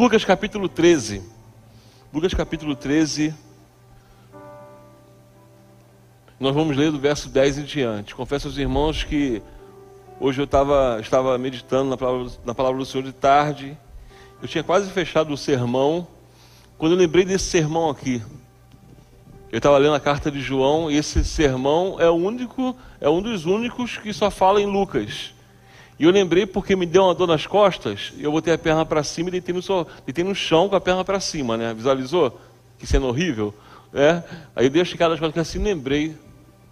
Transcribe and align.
Lucas 0.00 0.24
capítulo 0.24 0.66
13. 0.66 1.22
Lucas 2.10 2.32
capítulo 2.32 2.74
13. 2.74 3.34
Nós 6.40 6.54
vamos 6.54 6.74
ler 6.74 6.90
do 6.90 6.98
verso 6.98 7.28
10 7.28 7.58
em 7.58 7.64
diante. 7.64 8.14
Confesso 8.14 8.48
aos 8.48 8.56
irmãos 8.56 9.04
que 9.04 9.42
hoje 10.18 10.40
eu 10.40 10.46
tava, 10.46 10.96
estava 11.02 11.36
meditando 11.36 11.90
na 11.90 11.98
palavra, 11.98 12.32
na 12.46 12.54
palavra 12.54 12.78
do 12.78 12.86
Senhor 12.86 13.04
de 13.04 13.12
tarde. 13.12 13.76
Eu 14.40 14.48
tinha 14.48 14.64
quase 14.64 14.90
fechado 14.90 15.34
o 15.34 15.36
sermão. 15.36 16.08
Quando 16.78 16.92
eu 16.92 16.98
lembrei 16.98 17.26
desse 17.26 17.50
sermão 17.50 17.90
aqui, 17.90 18.22
eu 19.52 19.58
estava 19.58 19.76
lendo 19.76 19.96
a 19.96 20.00
carta 20.00 20.30
de 20.30 20.40
João 20.40 20.90
e 20.90 20.96
esse 20.96 21.22
sermão 21.22 22.00
é 22.00 22.08
o 22.08 22.14
único, 22.14 22.74
é 23.02 23.10
um 23.10 23.20
dos 23.20 23.44
únicos 23.44 23.98
que 23.98 24.14
só 24.14 24.30
fala 24.30 24.62
em 24.62 24.66
Lucas. 24.66 25.34
E 26.00 26.04
eu 26.04 26.10
lembrei 26.10 26.46
porque 26.46 26.74
me 26.74 26.86
deu 26.86 27.04
uma 27.04 27.14
dor 27.14 27.26
nas 27.26 27.46
costas, 27.46 28.14
eu 28.18 28.32
botei 28.32 28.54
a 28.54 28.56
perna 28.56 28.86
para 28.86 29.02
cima 29.04 29.28
e 29.28 29.32
deitei 29.32 29.54
no, 29.54 29.60
deitei 30.06 30.24
no 30.24 30.34
chão 30.34 30.66
com 30.66 30.74
a 30.74 30.80
perna 30.80 31.04
para 31.04 31.20
cima, 31.20 31.58
né? 31.58 31.74
Visualizou? 31.74 32.40
Que 32.78 32.86
cena 32.86 33.04
horrível. 33.04 33.52
É? 33.92 34.22
Aí 34.56 34.64
eu 34.64 34.70
dei 34.70 34.80
a 34.80 34.82
esticada 34.82 35.10
nas 35.10 35.20
costas 35.20 35.46
assim 35.46 35.58
lembrei 35.58 36.16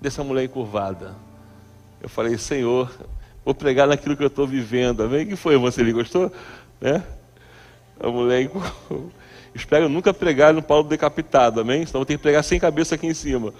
dessa 0.00 0.24
mulher 0.24 0.44
encurvada. 0.44 1.14
Eu 2.00 2.08
falei, 2.08 2.38
Senhor, 2.38 2.90
vou 3.44 3.54
pregar 3.54 3.86
naquilo 3.86 4.16
que 4.16 4.22
eu 4.22 4.28
estou 4.28 4.46
vivendo. 4.46 5.02
Amém? 5.02 5.26
que 5.26 5.36
foi 5.36 5.58
você? 5.58 5.82
Ele 5.82 5.92
gostou? 5.92 6.32
Né? 6.80 7.04
A 8.00 8.08
mulher 8.08 8.40
encurvada. 8.40 8.72
Espero 9.54 9.90
nunca 9.90 10.14
pregar 10.14 10.54
no 10.54 10.62
Paulo 10.62 10.88
decapitado, 10.88 11.60
amém? 11.60 11.84
Senão 11.84 11.98
vou 11.98 12.06
ter 12.06 12.16
que 12.16 12.22
pregar 12.22 12.42
sem 12.42 12.58
cabeça 12.58 12.94
aqui 12.94 13.06
em 13.06 13.12
cima. 13.12 13.52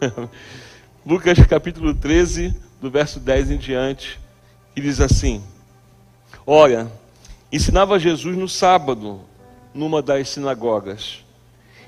Lucas 1.04 1.38
capítulo 1.46 1.94
13, 1.94 2.58
do 2.80 2.90
verso 2.90 3.20
10 3.20 3.50
em 3.50 3.58
diante 3.58 4.23
e 4.76 4.80
diz 4.80 5.00
assim: 5.00 5.42
Olha, 6.46 6.90
ensinava 7.52 7.98
Jesus 7.98 8.36
no 8.36 8.48
sábado, 8.48 9.20
numa 9.72 10.02
das 10.02 10.28
sinagogas, 10.28 11.24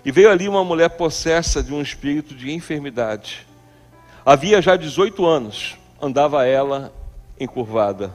e 0.04 0.12
veio 0.12 0.30
ali 0.30 0.48
uma 0.48 0.64
mulher 0.64 0.90
possessa 0.90 1.62
de 1.62 1.74
um 1.74 1.82
espírito 1.82 2.34
de 2.34 2.52
enfermidade. 2.52 3.46
Havia 4.24 4.62
já 4.62 4.76
18 4.76 5.24
anos, 5.26 5.76
andava 6.00 6.46
ela 6.46 6.92
encurvada, 7.38 8.12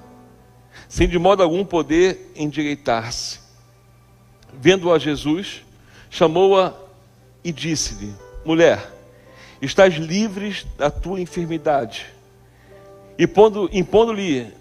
sem 0.87 1.07
de 1.07 1.19
modo 1.19 1.43
algum 1.43 1.65
poder 1.65 2.31
endireitar-se. 2.35 3.39
Vendo-a 4.53 4.99
Jesus, 4.99 5.63
chamou-a 6.09 6.73
e 7.43 7.51
disse-lhe: 7.51 8.13
Mulher, 8.45 8.91
estás 9.61 9.95
livres 9.95 10.65
da 10.77 10.89
tua 10.89 11.19
enfermidade. 11.19 12.05
E 13.17 13.23
impondo-lhe 13.71 14.60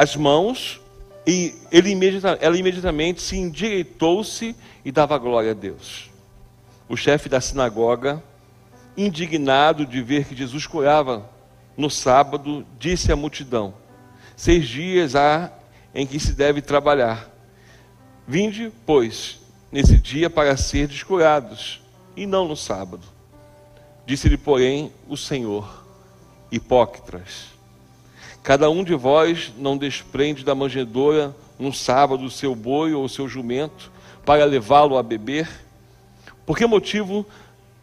as 0.00 0.16
mãos 0.16 0.80
e 1.26 1.54
ele 1.70 1.94
ela 2.40 2.56
imediatamente 2.56 3.20
se 3.20 3.36
endireitou-se 3.36 4.56
e 4.82 4.90
dava 4.90 5.18
glória 5.18 5.50
a 5.50 5.54
Deus. 5.54 6.08
O 6.88 6.96
chefe 6.96 7.28
da 7.28 7.38
sinagoga, 7.38 8.24
indignado 8.96 9.84
de 9.84 10.00
ver 10.00 10.24
que 10.24 10.34
Jesus 10.34 10.66
curava 10.66 11.28
no 11.76 11.90
sábado, 11.90 12.66
disse 12.78 13.12
à 13.12 13.16
multidão: 13.16 13.74
Seis 14.34 14.66
dias 14.66 15.14
há 15.14 15.52
em 15.94 16.06
que 16.06 16.18
se 16.18 16.32
deve 16.32 16.62
trabalhar. 16.62 17.28
Vinde, 18.26 18.72
pois, 18.86 19.38
nesse 19.70 19.98
dia 19.98 20.30
para 20.30 20.56
ser 20.56 20.88
descurados, 20.88 21.82
e 22.16 22.24
não 22.24 22.48
no 22.48 22.56
sábado. 22.56 23.06
Disse-lhe, 24.06 24.38
porém, 24.38 24.90
o 25.06 25.14
Senhor: 25.14 25.84
Hipócritas 26.50 27.59
Cada 28.42 28.70
um 28.70 28.82
de 28.82 28.94
vós 28.94 29.52
não 29.58 29.76
desprende 29.76 30.44
da 30.44 30.54
manjedoura 30.54 31.36
no 31.58 31.72
sábado 31.72 32.24
o 32.24 32.30
seu 32.30 32.54
boi 32.54 32.94
ou 32.94 33.04
o 33.04 33.08
seu 33.08 33.28
jumento 33.28 33.92
para 34.24 34.44
levá-lo 34.44 34.96
a 34.96 35.02
beber? 35.02 35.48
Por 36.46 36.56
que 36.56 36.66
motivo 36.66 37.26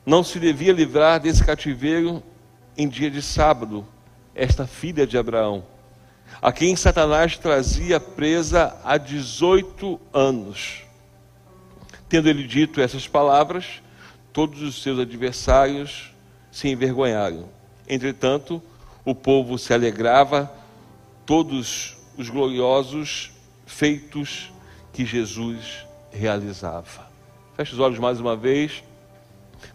não 0.05 0.23
se 0.23 0.39
devia 0.39 0.73
livrar 0.73 1.19
desse 1.19 1.43
cativeiro 1.43 2.23
em 2.75 2.87
dia 2.87 3.09
de 3.09 3.21
sábado, 3.21 3.85
esta 4.33 4.65
filha 4.65 5.05
de 5.05 5.17
Abraão, 5.17 5.63
a 6.41 6.51
quem 6.51 6.75
Satanás 6.75 7.37
trazia 7.37 7.99
presa 7.99 8.79
há 8.83 8.97
18 8.97 9.99
anos? 10.11 10.83
Tendo 12.09 12.29
ele 12.29 12.47
dito 12.47 12.81
essas 12.81 13.07
palavras, 13.07 13.81
todos 14.33 14.61
os 14.61 14.81
seus 14.81 14.99
adversários 14.99 16.11
se 16.51 16.67
envergonharam. 16.67 17.49
Entretanto, 17.87 18.61
o 19.07 19.15
povo 19.15 19.57
se 19.57 19.73
alegrava, 19.73 20.51
todos 21.25 21.95
os 22.17 22.29
gloriosos 22.29 23.31
feitos 23.65 24.51
que 24.91 25.05
Jesus 25.05 25.87
realizava. 26.11 27.07
Feche 27.55 27.71
os 27.71 27.79
olhos 27.79 27.99
mais 27.99 28.19
uma 28.19 28.35
vez. 28.35 28.83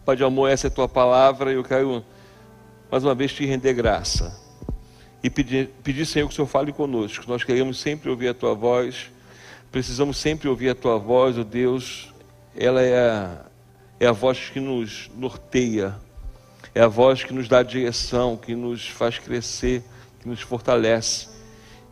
Pai 0.04 0.16
de 0.16 0.22
amor, 0.22 0.50
essa 0.50 0.66
é 0.66 0.68
a 0.68 0.70
tua 0.70 0.86
palavra 0.86 1.50
e 1.50 1.54
eu 1.54 1.64
quero 1.64 2.04
mais 2.90 3.02
uma 3.04 3.14
vez 3.14 3.32
te 3.32 3.46
render 3.46 3.72
graça. 3.72 4.38
E 5.22 5.30
pedir, 5.30 5.70
pedir, 5.82 6.04
Senhor, 6.04 6.26
que 6.26 6.34
o 6.34 6.36
Senhor 6.36 6.46
fale 6.46 6.70
conosco. 6.70 7.24
Nós 7.26 7.42
queremos 7.42 7.80
sempre 7.80 8.10
ouvir 8.10 8.28
a 8.28 8.34
tua 8.34 8.54
voz, 8.54 9.10
precisamos 9.70 10.18
sempre 10.18 10.46
ouvir 10.46 10.68
a 10.68 10.74
tua 10.74 10.98
voz, 10.98 11.38
ó 11.38 11.40
oh 11.40 11.44
Deus. 11.44 12.12
Ela 12.54 12.82
é 12.82 12.98
a, 12.98 13.46
é 13.98 14.06
a 14.06 14.12
voz 14.12 14.50
que 14.50 14.60
nos 14.60 15.10
norteia 15.16 15.94
é 16.74 16.80
a 16.80 16.88
voz 16.88 17.22
que 17.22 17.32
nos 17.32 17.48
dá 17.48 17.62
direção, 17.62 18.36
que 18.36 18.54
nos 18.54 18.88
faz 18.88 19.18
crescer, 19.18 19.82
que 20.20 20.28
nos 20.28 20.40
fortalece. 20.40 21.28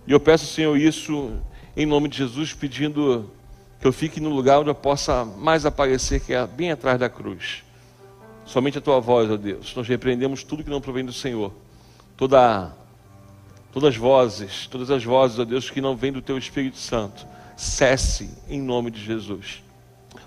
E 0.07 0.13
eu 0.13 0.21
peço, 0.21 0.47
Senhor, 0.47 0.77
isso 0.77 1.33
em 1.77 1.87
nome 1.87 2.09
de 2.09 2.19
Jesus, 2.19 2.53
pedindo 2.53 3.31
que 3.81 3.87
eu 3.87 3.93
fique 3.93 4.21
no 4.21 4.31
lugar 4.31 4.61
onde 4.61 4.71
eu 4.71 4.75
possa 4.75 5.25
mais 5.25 5.65
aparecer, 5.65 6.21
que 6.21 6.33
é 6.33 6.47
bem 6.47 6.71
atrás 6.71 6.99
da 6.99 7.09
cruz. 7.09 7.63
Somente 8.45 8.79
a 8.79 8.81
tua 8.81 9.01
voz, 9.01 9.31
ó 9.31 9.37
Deus. 9.37 9.75
Nós 9.75 9.87
repreendemos 9.87 10.43
tudo 10.43 10.65
que 10.65 10.71
não 10.71 10.81
provém 10.81 11.05
do 11.05 11.13
Senhor. 11.13 11.53
Toda, 12.17 12.75
todas 13.73 13.91
as 13.91 13.97
vozes, 13.97 14.67
todas 14.67 14.91
as 14.91 15.05
vozes, 15.05 15.39
ó 15.39 15.45
Deus, 15.45 15.71
que 15.71 15.81
não 15.81 15.97
vêm 15.97 16.13
do 16.13 16.21
teu 16.21 16.37
Espírito 16.37 16.79
Santo. 16.79 17.27
Cesse 17.57 18.31
em 18.49 18.61
nome 18.61 18.91
de 18.91 19.03
Jesus. 19.03 19.63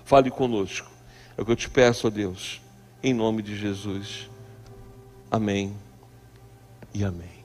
Fale 0.04 0.30
conosco. 0.30 0.90
É 1.36 1.42
o 1.42 1.44
que 1.44 1.52
eu 1.52 1.56
te 1.56 1.68
peço, 1.68 2.06
ó 2.06 2.10
Deus, 2.10 2.60
em 3.02 3.12
nome 3.12 3.42
de 3.42 3.56
Jesus. 3.56 4.30
Amém 5.34 5.74
e 6.94 7.02
amém. 7.02 7.44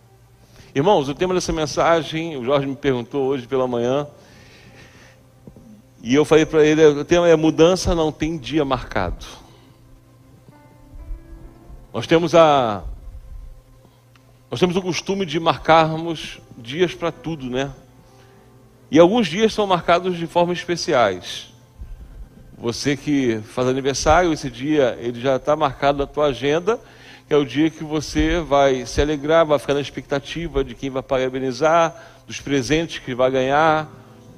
Irmãos, 0.76 1.10
o 1.10 1.16
tema 1.16 1.34
dessa 1.34 1.52
mensagem, 1.52 2.38
o 2.38 2.46
Jorge 2.46 2.68
me 2.68 2.76
perguntou 2.76 3.26
hoje 3.26 3.48
pela 3.48 3.68
manhã, 3.68 4.06
e 6.04 6.14
eu 6.14 6.24
falei 6.24 6.46
para 6.46 6.64
ele: 6.64 6.86
o 6.86 7.04
tema 7.04 7.28
é 7.28 7.36
mudança 7.36 7.96
não 7.96 8.12
tem 8.12 8.38
dia 8.38 8.64
marcado. 8.64 9.26
Nós 11.92 12.06
temos 12.06 12.36
a 12.36 12.84
nós 14.52 14.60
temos 14.60 14.76
o 14.76 14.84
costume 14.84 15.26
de 15.26 15.40
marcarmos 15.40 16.40
dias 16.60 16.94
para 16.94 17.12
tudo, 17.12 17.50
né? 17.50 17.74
E 18.92 19.00
alguns 19.00 19.26
dias 19.26 19.52
são 19.52 19.66
marcados 19.66 20.16
de 20.16 20.28
forma 20.28 20.54
especiais. 20.54 21.52
Você 22.56 22.96
que 22.96 23.40
faz 23.40 23.68
aniversário, 23.68 24.32
esse 24.32 24.48
dia 24.48 24.96
ele 25.02 25.20
já 25.20 25.38
está 25.38 25.56
marcado 25.56 25.98
na 25.98 26.06
tua 26.06 26.28
agenda 26.28 26.80
é 27.30 27.38
o 27.38 27.46
dia 27.46 27.70
que 27.70 27.84
você 27.84 28.40
vai 28.40 28.86
se 28.86 29.02
alegrar, 29.02 29.46
vai 29.46 29.60
ficar 29.60 29.74
na 29.74 29.82
expectativa 29.82 30.64
de 30.64 30.74
quem 30.74 30.90
vai 30.90 31.04
parabenizar, 31.04 31.96
dos 32.26 32.42
presentes 32.42 33.00
que 33.00 33.14
vai 33.14 33.30
ganhar, 33.30 33.88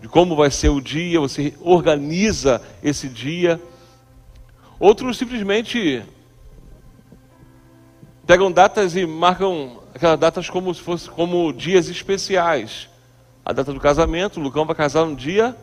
de 0.01 0.07
como 0.07 0.35
vai 0.35 0.51
ser 0.51 0.69
o 0.69 0.81
dia, 0.81 1.19
você 1.19 1.53
organiza 1.61 2.61
esse 2.83 3.07
dia. 3.07 3.61
Outros 4.79 5.17
simplesmente 5.17 6.03
pegam 8.25 8.51
datas 8.51 8.95
e 8.95 9.05
marcam 9.05 9.79
aquelas 9.93 10.19
datas 10.19 10.49
como 10.49 10.73
se 10.73 10.81
fosse 10.81 11.09
como 11.09 11.53
dias 11.53 11.87
especiais. 11.87 12.89
A 13.45 13.53
data 13.53 13.73
do 13.73 13.79
casamento, 13.79 14.39
o 14.39 14.43
Lucão 14.43 14.65
vai 14.65 14.75
casar 14.75 15.05
no 15.05 15.15
dia 15.15 15.55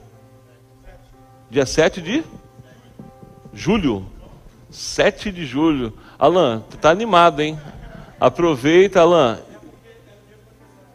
dia 1.51 1.65
7 1.65 2.01
de 2.01 2.25
julho. 3.53 4.07
7 4.71 5.33
de 5.33 5.47
julho. 5.47 5.95
Alan, 6.19 6.65
tu 6.69 6.77
tá 6.77 6.91
animado, 6.91 7.41
hein? 7.41 7.59
Aproveita, 8.19 9.01
Alan. 9.01 9.39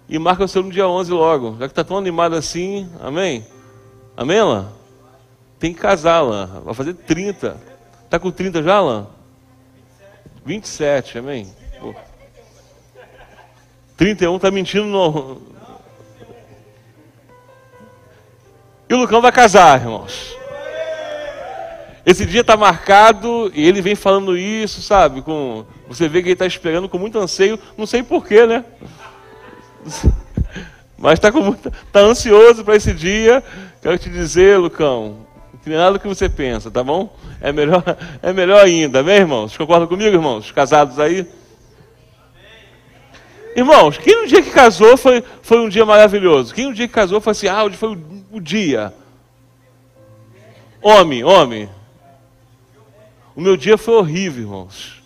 E 0.10 0.20
marca 0.20 0.44
o 0.44 0.48
seu 0.48 0.62
no 0.62 0.72
dia 0.72 0.88
11 0.88 1.12
logo. 1.12 1.58
Já 1.58 1.68
que 1.68 1.74
tá 1.74 1.84
tão 1.84 1.98
animado 1.98 2.36
assim, 2.36 2.90
amém? 3.00 3.48
Amém, 4.18 4.40
Alan? 4.40 4.70
Tem 5.58 5.74
que 5.74 5.80
casar, 5.80 6.18
Alan. 6.18 6.62
Vai 6.66 6.74
fazer 6.74 6.94
30. 6.94 7.58
Tá 8.10 8.20
com 8.20 8.30
30 8.30 8.62
já, 8.62 8.76
Alan? 8.76 9.08
27, 10.46 11.20
amém? 11.20 11.48
Pô. 11.80 11.96
31 13.96 14.38
tá 14.40 14.52
mentindo 14.52 14.86
no. 14.86 15.42
E 18.90 18.94
o 18.94 18.98
Lucão 18.98 19.22
vai 19.22 19.32
casar, 19.32 19.80
irmãos. 19.80 20.38
Esse 22.06 22.26
dia 22.26 22.42
está 22.42 22.58
marcado 22.58 23.50
e 23.56 23.66
ele 23.66 23.82
vem 23.82 23.96
falando 23.96 24.38
isso, 24.38 24.82
sabe? 24.82 25.22
Com, 25.22 25.66
você 25.88 26.10
vê 26.10 26.22
que 26.22 26.28
ele 26.28 26.34
está 26.34 26.46
esperando 26.46 26.90
com 26.90 26.98
muito 26.98 27.18
anseio, 27.18 27.58
não 27.78 27.86
sei 27.86 28.04
porquê, 28.04 28.46
né? 28.46 28.66
Mas 30.98 31.14
está 31.14 31.32
tá 31.92 32.00
ansioso 32.02 32.64
para 32.64 32.76
esse 32.76 32.94
dia. 32.94 33.44
Quero 33.82 33.98
te 33.98 34.10
dizer, 34.10 34.58
Lucão, 34.58 35.26
que 35.64 35.70
nem 35.70 35.78
nada 35.78 35.94
do 35.94 36.00
que 36.00 36.08
você 36.08 36.28
pensa, 36.28 36.70
tá 36.70 36.84
bom? 36.84 37.16
É 37.40 37.54
melhor, 37.54 37.84
é 38.22 38.34
melhor 38.34 38.64
ainda, 38.64 39.00
amém, 39.00 39.16
irmãos? 39.16 39.56
Concordam 39.56 39.88
comigo, 39.88 40.14
irmãos? 40.16 40.52
Casados 40.52 41.00
aí? 41.00 41.26
Irmãos, 43.56 43.98
quem 43.98 44.22
no 44.22 44.28
dia 44.28 44.42
que 44.42 44.50
casou 44.50 44.98
foi, 44.98 45.24
foi 45.42 45.60
um 45.60 45.70
dia 45.70 45.86
maravilhoso? 45.86 46.54
Quem 46.54 46.66
no 46.66 46.74
dia 46.74 46.88
que 46.88 46.94
casou 46.94 47.22
foi 47.22 47.32
assim, 47.32 47.48
ah, 47.48 47.64
hoje 47.64 47.78
foi 47.78 47.96
o, 47.96 48.02
o 48.32 48.42
dia? 48.42 48.94
Homem, 50.82 51.24
homem. 51.24 51.70
O 53.36 53.42
meu 53.42 53.58
dia 53.58 53.78
foi 53.78 53.96
horrível, 53.96 54.44
irmãos. 54.44 55.02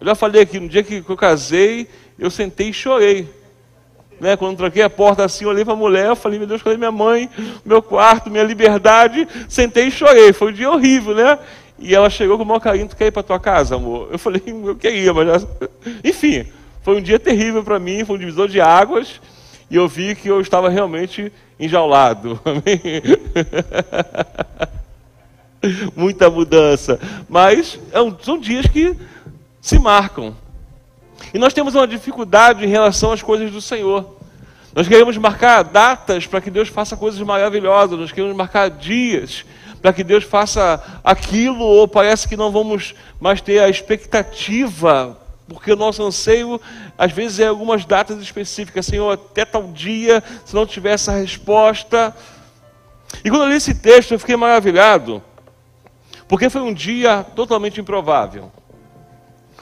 Eu 0.00 0.06
já 0.06 0.14
falei 0.14 0.42
aqui, 0.42 0.60
no 0.60 0.68
dia 0.68 0.82
que 0.82 1.02
eu 1.06 1.16
casei, 1.16 1.88
eu 2.18 2.30
sentei 2.30 2.68
e 2.68 2.72
chorei. 2.72 3.28
Né? 4.20 4.36
Quando 4.36 4.56
troquei 4.56 4.82
a 4.82 4.90
porta 4.90 5.24
assim, 5.24 5.44
olhei 5.44 5.64
para 5.64 5.74
a 5.74 5.76
mulher, 5.76 6.06
eu 6.06 6.16
falei, 6.16 6.38
meu 6.38 6.46
Deus, 6.46 6.62
cadê 6.62 6.76
minha 6.76 6.92
mãe, 6.92 7.28
meu 7.64 7.82
quarto, 7.82 8.30
minha 8.30 8.44
liberdade? 8.44 9.26
Sentei 9.48 9.88
e 9.88 9.90
chorei. 9.90 10.32
Foi 10.32 10.50
um 10.50 10.54
dia 10.54 10.70
horrível, 10.70 11.14
né? 11.14 11.38
E 11.78 11.94
ela 11.94 12.08
chegou 12.08 12.36
com 12.36 12.44
o 12.44 12.46
maior 12.46 12.60
carinho, 12.60 12.88
tu 12.88 12.96
quer 12.96 13.06
ir 13.06 13.10
para 13.10 13.22
tua 13.22 13.38
casa, 13.38 13.76
amor? 13.76 14.08
Eu 14.10 14.18
falei, 14.18 14.42
eu 14.46 14.76
queria, 14.76 15.12
mas... 15.12 15.42
Já... 15.42 15.48
Enfim, 16.04 16.46
foi 16.82 16.96
um 16.96 17.02
dia 17.02 17.18
terrível 17.18 17.62
para 17.62 17.78
mim, 17.78 18.04
foi 18.04 18.16
um 18.16 18.18
divisor 18.18 18.48
de 18.48 18.60
águas, 18.60 19.20
e 19.70 19.76
eu 19.76 19.88
vi 19.88 20.14
que 20.14 20.28
eu 20.28 20.40
estava 20.40 20.68
realmente 20.68 21.32
enjaulado. 21.58 22.40
Amém? 22.46 23.02
Muita 25.96 26.30
mudança. 26.30 26.98
Mas 27.28 27.78
é 27.92 27.98
são 28.22 28.38
dias 28.38 28.66
que 28.66 28.96
se 29.60 29.78
marcam. 29.78 30.34
E 31.32 31.38
nós 31.38 31.54
temos 31.54 31.74
uma 31.74 31.86
dificuldade 31.86 32.64
em 32.64 32.68
relação 32.68 33.12
às 33.12 33.22
coisas 33.22 33.50
do 33.50 33.60
Senhor. 33.60 34.16
Nós 34.74 34.86
queremos 34.86 35.16
marcar 35.16 35.62
datas 35.62 36.26
para 36.26 36.40
que 36.40 36.50
Deus 36.50 36.68
faça 36.68 36.96
coisas 36.96 37.20
maravilhosas, 37.20 37.98
nós 37.98 38.12
queremos 38.12 38.36
marcar 38.36 38.68
dias 38.68 39.44
para 39.80 39.92
que 39.92 40.04
Deus 40.04 40.24
faça 40.24 40.82
aquilo, 41.04 41.64
ou 41.64 41.86
parece 41.86 42.26
que 42.26 42.36
não 42.36 42.50
vamos 42.50 42.94
mais 43.20 43.40
ter 43.40 43.60
a 43.60 43.68
expectativa, 43.68 45.16
porque 45.48 45.72
o 45.72 45.76
nosso 45.76 46.02
anseio, 46.02 46.60
às 46.98 47.12
vezes, 47.12 47.40
é 47.40 47.46
algumas 47.46 47.84
datas 47.84 48.20
específicas, 48.20 48.84
Senhor, 48.84 49.12
até 49.12 49.44
tal 49.44 49.68
dia, 49.68 50.22
se 50.44 50.54
não 50.54 50.66
tiver 50.66 50.92
essa 50.92 51.12
resposta. 51.12 52.14
E 53.24 53.30
quando 53.30 53.44
eu 53.44 53.48
li 53.50 53.54
esse 53.54 53.74
texto, 53.74 54.12
eu 54.12 54.18
fiquei 54.18 54.36
maravilhado, 54.36 55.22
porque 56.28 56.50
foi 56.50 56.62
um 56.62 56.72
dia 56.72 57.24
totalmente 57.34 57.80
improvável. 57.80 58.50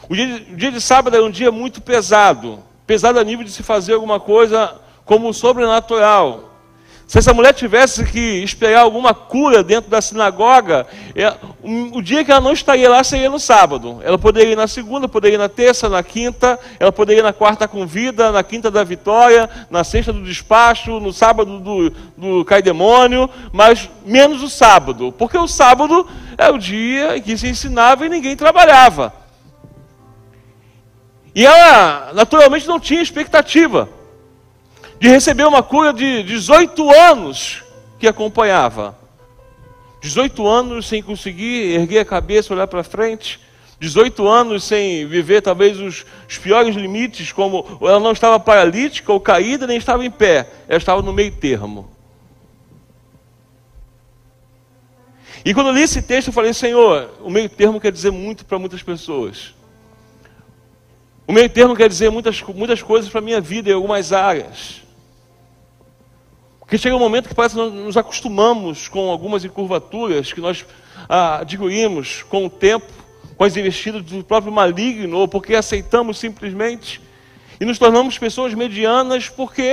O 0.09 0.15
dia, 0.15 0.27
de, 0.27 0.53
o 0.53 0.57
dia 0.57 0.73
de 0.73 0.81
sábado 0.81 1.17
era 1.17 1.25
um 1.25 1.31
dia 1.31 1.51
muito 1.51 1.81
pesado 1.81 2.63
pesado 2.87 3.19
a 3.19 3.25
nível 3.25 3.45
de 3.45 3.51
se 3.51 3.63
fazer 3.63 3.95
alguma 3.95 4.21
coisa 4.21 4.77
como 5.05 5.33
sobrenatural. 5.33 6.54
Se 7.15 7.19
essa 7.19 7.33
mulher 7.33 7.53
tivesse 7.53 8.05
que 8.05 8.43
esperar 8.43 8.81
alguma 8.81 9.15
cura 9.15 9.63
dentro 9.63 9.89
da 9.89 10.03
sinagoga, 10.03 10.85
é, 11.15 11.33
o 11.63 12.03
dia 12.03 12.25
que 12.25 12.33
ela 12.33 12.41
não 12.41 12.53
estaria 12.53 12.91
lá 12.91 13.05
seria 13.05 13.31
no 13.31 13.39
sábado. 13.39 14.01
Ela 14.03 14.19
poderia 14.19 14.55
ir 14.55 14.57
na 14.57 14.67
segunda, 14.67 15.07
poderia 15.07 15.37
ir 15.37 15.39
na 15.39 15.49
terça, 15.49 15.89
na 15.89 16.03
quinta, 16.03 16.59
ela 16.77 16.91
poderia 16.91 17.21
ir 17.21 17.23
na 17.23 17.33
quarta 17.33 17.69
com 17.69 17.87
vida, 17.87 18.33
na 18.33 18.43
quinta 18.43 18.69
da 18.69 18.83
vitória, 18.83 19.49
na 19.71 19.85
sexta 19.85 20.13
do 20.13 20.25
despacho, 20.25 20.99
no 20.99 21.13
sábado 21.13 21.61
do, 21.61 21.91
do 22.17 22.45
cai 22.45 22.61
demônio, 22.61 23.31
mas 23.53 23.89
menos 24.05 24.43
o 24.43 24.51
sábado, 24.51 25.15
porque 25.17 25.39
o 25.39 25.47
sábado 25.47 26.09
é 26.37 26.51
o 26.51 26.59
dia 26.59 27.17
em 27.17 27.23
que 27.23 27.39
se 27.39 27.47
ensinava 27.47 28.05
e 28.05 28.09
ninguém 28.09 28.35
trabalhava. 28.35 29.15
E 31.33 31.47
ela, 31.47 32.11
naturalmente, 32.13 32.67
não 32.67 32.81
tinha 32.81 33.01
expectativa 33.01 33.89
de 35.05 35.11
receber 35.11 35.47
uma 35.47 35.63
cura 35.63 35.93
de 35.93 36.23
18 36.23 36.91
anos 36.91 37.63
que 37.99 38.09
acompanhava. 38.09 38.97
18 40.01 40.49
anos 40.49 40.89
sem 40.89 41.03
conseguir 41.03 41.75
erguer 41.75 41.99
a 41.99 42.05
cabeça, 42.07 42.55
olhar 42.55 42.67
para 42.67 42.83
frente. 42.83 43.39
18 43.79 44.27
anos 44.27 44.65
sem 44.65 45.07
viver 45.07 45.43
talvez 45.43 45.79
os, 45.79 46.07
os, 46.27 46.39
piores 46.39 46.75
limites, 46.75 47.33
como 47.33 47.67
ela 47.83 48.01
não 48.01 48.13
estava 48.13 48.41
paralítica 48.41 49.13
ou 49.13 49.21
caída, 49.21 49.67
nem 49.67 49.77
estava 49.77 50.07
em 50.07 50.11
pé, 50.11 50.49
ela 50.67 50.79
estava 50.79 51.03
no 51.03 51.13
meio 51.13 51.33
termo. 51.33 51.93
E 55.45 55.53
quando 55.53 55.71
li 55.71 55.83
esse 55.83 56.01
texto, 56.01 56.29
eu 56.29 56.33
falei, 56.33 56.55
Senhor, 56.55 57.11
o 57.21 57.29
meio 57.29 57.51
termo 57.51 57.79
quer 57.79 57.93
dizer 57.93 58.11
muito 58.11 58.47
para 58.47 58.59
muitas 58.59 58.83
pessoas. 58.83 59.55
O 61.27 61.33
meio 61.33 61.51
termo 61.51 61.77
quer 61.77 61.91
dizer 61.91 62.11
muitas, 62.11 62.41
muitas 62.41 62.81
coisas 62.81 63.11
para 63.11 63.19
a 63.19 63.23
minha 63.23 63.41
vida 63.43 63.69
em 63.69 63.75
algumas 63.75 64.11
áreas. 64.11 64.83
Porque 66.65 66.79
chega 66.79 66.97
um 66.97 66.99
momento 66.99 67.29
que 67.29 67.35
parece 67.35 67.55
que 67.55 67.61
nós 67.61 67.73
nos 67.73 67.97
acostumamos 67.97 68.89
com 68.89 69.11
algumas 69.11 69.45
encurvaturas 69.45 70.33
que 70.33 70.41
nós 70.41 70.65
ah, 71.09 71.45
com 72.29 72.47
o 72.47 72.51
tempo, 72.51 72.87
com 73.37 73.45
as 73.45 73.57
investidas 73.57 74.03
do 74.03 74.25
próprio 74.25 74.53
maligno, 74.53 75.19
ou 75.19 75.29
porque 75.29 75.55
aceitamos 75.55 76.19
simplesmente 76.19 77.03
e 77.61 77.65
nos 77.65 77.79
tornamos 77.79 78.19
pessoas 78.19 78.55
medianas 78.55 79.29
porque 79.29 79.71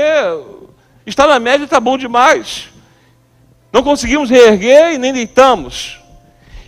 está 1.05 1.25
na 1.27 1.39
média 1.39 1.63
está 1.63 1.79
bom 1.79 1.97
demais. 1.97 2.69
Não 3.71 3.81
conseguimos 3.81 4.29
reerguer 4.29 4.93
e 4.93 4.97
nem 4.97 5.13
deitamos. 5.13 5.99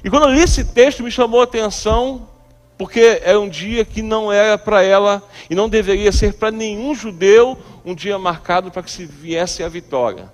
E 0.04 0.10
quando 0.10 0.24
eu 0.24 0.34
li 0.34 0.42
esse 0.42 0.64
texto, 0.64 1.04
me 1.04 1.12
chamou 1.12 1.42
a 1.42 1.44
atenção 1.44 2.30
porque 2.78 3.22
é 3.24 3.38
um 3.38 3.48
dia 3.48 3.86
que 3.86 4.02
não 4.02 4.32
era 4.32 4.58
para 4.58 4.84
ela 4.84 5.22
e 5.50 5.56
não 5.56 5.70
deveria 5.70 6.12
ser 6.12 6.34
para 6.34 6.52
nenhum 6.52 6.94
judeu 6.96 7.58
um 7.86 7.94
dia 7.94 8.18
marcado 8.18 8.72
para 8.72 8.84
que 8.84 8.92
se 8.92 9.06
viesse 9.06 9.64
a 9.64 9.70
vitória. 9.70 10.32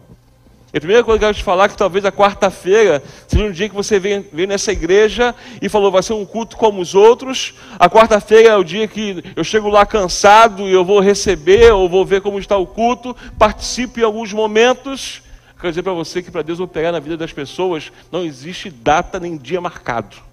E 0.71 0.77
a 0.77 0.79
primeira 0.79 1.03
coisa 1.03 1.17
que 1.17 1.25
eu 1.25 1.29
quero 1.29 1.37
te 1.37 1.43
falar 1.43 1.65
é 1.65 1.69
que 1.69 1.77
talvez 1.77 2.05
a 2.05 2.11
quarta-feira 2.11 3.01
seja 3.27 3.43
um 3.43 3.51
dia 3.51 3.67
que 3.67 3.73
você 3.73 3.99
veio, 3.99 4.23
veio 4.31 4.47
nessa 4.47 4.71
igreja 4.71 5.33
e 5.59 5.67
falou, 5.67 5.91
vai 5.91 6.03
ser 6.03 6.13
um 6.13 6.23
culto 6.23 6.55
como 6.57 6.79
os 6.79 6.93
outros. 6.93 7.55
A 7.79 7.89
quarta-feira 7.89 8.49
é 8.49 8.55
o 8.55 8.63
dia 8.63 8.87
que 8.87 9.23
eu 9.35 9.43
chego 9.43 9.67
lá 9.67 9.83
cansado 9.83 10.67
e 10.67 10.71
eu 10.71 10.85
vou 10.85 10.99
receber 10.99 11.73
ou 11.73 11.89
vou 11.89 12.05
ver 12.05 12.21
como 12.21 12.37
está 12.37 12.55
o 12.55 12.67
culto, 12.67 13.15
participo 13.37 13.99
em 13.99 14.03
alguns 14.03 14.31
momentos. 14.31 15.23
Quero 15.59 15.71
dizer 15.71 15.81
para 15.81 15.93
você 15.93 16.21
que 16.21 16.29
para 16.29 16.43
Deus 16.43 16.59
operar 16.59 16.91
na 16.91 16.99
vida 16.99 17.17
das 17.17 17.33
pessoas 17.33 17.91
não 18.11 18.23
existe 18.23 18.69
data 18.69 19.19
nem 19.19 19.37
dia 19.37 19.59
marcado. 19.59 20.28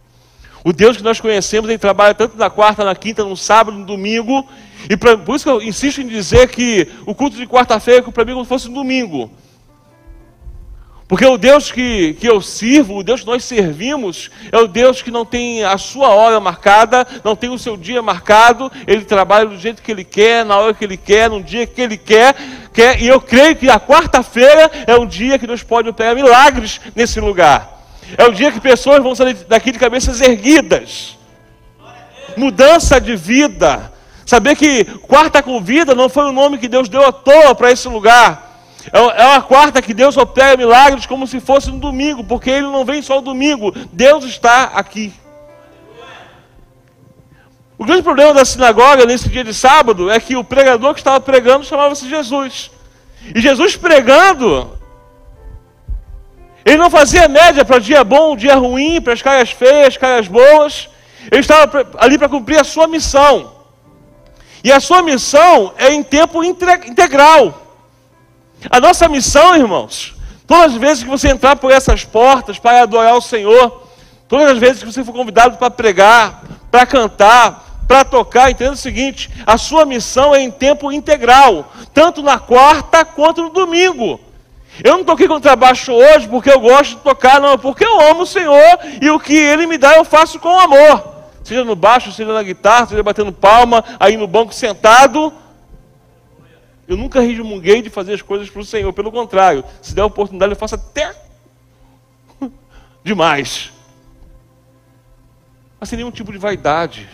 O 0.66 0.72
Deus 0.72 0.96
que 0.96 1.02
nós 1.04 1.20
conhecemos, 1.20 1.70
ele 1.70 1.78
trabalha 1.78 2.12
tanto 2.12 2.36
na 2.36 2.50
quarta, 2.50 2.84
na 2.84 2.96
quinta, 2.96 3.22
no 3.22 3.36
sábado, 3.36 3.78
no 3.78 3.86
domingo. 3.86 4.44
E 4.90 4.96
pra, 4.96 5.16
por 5.16 5.36
isso 5.36 5.44
que 5.44 5.50
eu 5.50 5.62
insisto 5.62 6.00
em 6.00 6.08
dizer 6.08 6.48
que 6.48 6.88
o 7.06 7.14
culto 7.14 7.36
de 7.36 7.46
quarta-feira 7.46 8.04
é 8.04 8.10
para 8.10 8.24
mim 8.24 8.32
como 8.32 8.44
se 8.44 8.48
fosse 8.48 8.68
um 8.68 8.72
domingo. 8.72 9.30
Porque 11.06 11.24
o 11.24 11.38
Deus 11.38 11.70
que, 11.70 12.14
que 12.14 12.28
eu 12.28 12.40
sirvo, 12.40 12.96
o 12.96 13.04
Deus 13.04 13.20
que 13.20 13.28
nós 13.28 13.44
servimos, 13.44 14.28
é 14.50 14.58
o 14.58 14.66
Deus 14.66 15.02
que 15.02 15.10
não 15.12 15.24
tem 15.24 15.62
a 15.62 15.78
sua 15.78 16.08
hora 16.08 16.40
marcada, 16.40 17.06
não 17.22 17.36
tem 17.36 17.48
o 17.48 17.58
seu 17.60 17.76
dia 17.76 18.02
marcado, 18.02 18.68
ele 18.88 19.04
trabalha 19.04 19.46
do 19.46 19.56
jeito 19.56 19.80
que 19.80 19.92
ele 19.92 20.02
quer, 20.02 20.44
na 20.44 20.58
hora 20.58 20.74
que 20.74 20.84
ele 20.84 20.96
quer, 20.96 21.30
no 21.30 21.40
dia 21.40 21.64
que 21.64 21.80
ele 21.80 21.96
quer, 21.96 22.34
quer 22.74 23.00
e 23.00 23.06
eu 23.06 23.20
creio 23.20 23.54
que 23.54 23.70
a 23.70 23.78
quarta-feira 23.78 24.68
é 24.84 24.96
um 24.96 25.06
dia 25.06 25.38
que 25.38 25.46
Deus 25.46 25.62
pode 25.62 25.88
operar 25.88 26.16
milagres 26.16 26.80
nesse 26.92 27.20
lugar. 27.20 27.75
É 28.16 28.24
o 28.24 28.32
dia 28.32 28.52
que 28.52 28.60
pessoas 28.60 29.02
vão 29.02 29.14
sair 29.14 29.34
daqui 29.48 29.72
de 29.72 29.78
cabeças 29.78 30.20
erguidas. 30.20 31.16
Mudança 32.36 33.00
de 33.00 33.16
vida. 33.16 33.92
Saber 34.24 34.56
que 34.56 34.84
quarta 35.02 35.42
com 35.42 35.60
vida 35.60 35.94
não 35.94 36.08
foi 36.08 36.24
o 36.24 36.32
nome 36.32 36.58
que 36.58 36.68
Deus 36.68 36.88
deu 36.88 37.06
à 37.06 37.12
toa 37.12 37.54
para 37.54 37.70
esse 37.70 37.88
lugar. 37.88 38.46
É, 38.92 38.98
é 38.98 39.26
uma 39.26 39.42
quarta 39.42 39.82
que 39.82 39.94
Deus 39.94 40.16
opera 40.16 40.56
milagres 40.56 41.06
como 41.06 41.26
se 41.26 41.40
fosse 41.40 41.70
no 41.70 41.78
domingo, 41.78 42.22
porque 42.24 42.50
Ele 42.50 42.66
não 42.66 42.84
vem 42.84 43.02
só 43.02 43.16
no 43.16 43.22
domingo, 43.22 43.72
Deus 43.92 44.24
está 44.24 44.64
aqui. 44.74 45.12
O 47.78 47.84
grande 47.84 48.02
problema 48.02 48.32
da 48.32 48.44
sinagoga 48.44 49.04
nesse 49.04 49.28
dia 49.28 49.44
de 49.44 49.52
sábado 49.52 50.10
é 50.10 50.18
que 50.18 50.36
o 50.36 50.44
pregador 50.44 50.94
que 50.94 51.00
estava 51.00 51.20
pregando 51.20 51.64
chamava-se 51.64 52.08
Jesus. 52.08 52.70
E 53.34 53.40
Jesus 53.40 53.76
pregando, 53.76 54.78
ele 56.66 56.78
não 56.78 56.90
fazia 56.90 57.28
média 57.28 57.64
para 57.64 57.78
dia 57.78 58.02
bom, 58.02 58.34
dia 58.34 58.56
ruim, 58.56 59.00
para 59.00 59.12
as 59.12 59.22
caras 59.22 59.52
feias, 59.52 59.96
caras 59.96 60.26
boas. 60.26 60.88
Ele 61.30 61.40
estava 61.40 61.86
ali 61.96 62.18
para 62.18 62.28
cumprir 62.28 62.60
a 62.60 62.64
sua 62.64 62.88
missão. 62.88 63.52
E 64.64 64.72
a 64.72 64.80
sua 64.80 65.00
missão 65.00 65.72
é 65.78 65.92
em 65.92 66.02
tempo 66.02 66.42
integral. 66.42 67.78
A 68.68 68.80
nossa 68.80 69.08
missão, 69.08 69.54
irmãos, 69.54 70.16
todas 70.44 70.72
as 70.72 70.78
vezes 70.80 71.04
que 71.04 71.08
você 71.08 71.28
entrar 71.28 71.54
por 71.54 71.70
essas 71.70 72.04
portas 72.04 72.58
para 72.58 72.82
adorar 72.82 73.14
o 73.14 73.22
Senhor, 73.22 73.86
todas 74.26 74.50
as 74.50 74.58
vezes 74.58 74.82
que 74.82 74.92
você 74.92 75.04
for 75.04 75.12
convidado 75.12 75.58
para 75.58 75.70
pregar, 75.70 76.42
para 76.68 76.84
cantar, 76.84 77.84
para 77.86 78.04
tocar, 78.04 78.50
entenda 78.50 78.72
o 78.72 78.76
seguinte: 78.76 79.30
a 79.46 79.56
sua 79.56 79.84
missão 79.84 80.34
é 80.34 80.42
em 80.42 80.50
tempo 80.50 80.90
integral, 80.90 81.70
tanto 81.94 82.24
na 82.24 82.40
quarta 82.40 83.04
quanto 83.04 83.44
no 83.44 83.50
domingo. 83.50 84.25
Eu 84.84 84.98
não 84.98 85.04
toquei 85.04 85.26
contrabaixo 85.26 85.92
hoje 85.92 86.28
porque 86.28 86.50
eu 86.50 86.60
gosto 86.60 86.96
de 86.96 87.02
tocar, 87.02 87.40
não, 87.40 87.58
porque 87.58 87.84
eu 87.84 88.00
amo 88.00 88.22
o 88.22 88.26
Senhor 88.26 88.78
e 89.00 89.10
o 89.10 89.18
que 89.18 89.34
Ele 89.34 89.66
me 89.66 89.78
dá 89.78 89.96
eu 89.96 90.04
faço 90.04 90.38
com 90.38 90.58
amor. 90.58 91.14
Seja 91.42 91.64
no 91.64 91.76
baixo, 91.76 92.12
seja 92.12 92.32
na 92.32 92.42
guitarra, 92.42 92.86
seja 92.86 93.02
batendo 93.02 93.32
palma, 93.32 93.84
aí 94.00 94.16
no 94.16 94.26
banco 94.26 94.52
sentado. 94.52 95.32
Eu 96.88 96.96
nunca 96.96 97.20
resmunguei 97.20 97.82
de 97.82 97.90
fazer 97.90 98.14
as 98.14 98.22
coisas 98.22 98.50
para 98.50 98.60
o 98.60 98.64
Senhor, 98.64 98.92
pelo 98.92 99.10
contrário, 99.10 99.64
se 99.80 99.94
der 99.94 100.04
oportunidade 100.04 100.52
eu 100.52 100.58
faço 100.58 100.74
até 100.74 101.14
demais. 103.02 103.72
Mas 105.78 105.88
sem 105.88 105.96
nenhum 105.96 106.10
tipo 106.10 106.32
de 106.32 106.38
vaidade. 106.38 107.08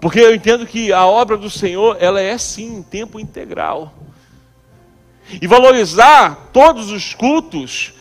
Porque 0.00 0.20
eu 0.20 0.34
entendo 0.34 0.66
que 0.66 0.92
a 0.92 1.06
obra 1.06 1.36
do 1.36 1.50
Senhor, 1.50 1.96
ela 2.00 2.20
é 2.20 2.36
sim 2.38 2.76
em 2.76 2.82
tempo 2.82 3.18
integral. 3.18 3.92
E 5.40 5.46
valorizar 5.46 6.50
todos 6.52 6.90
os 6.90 7.14
cultos 7.14 7.92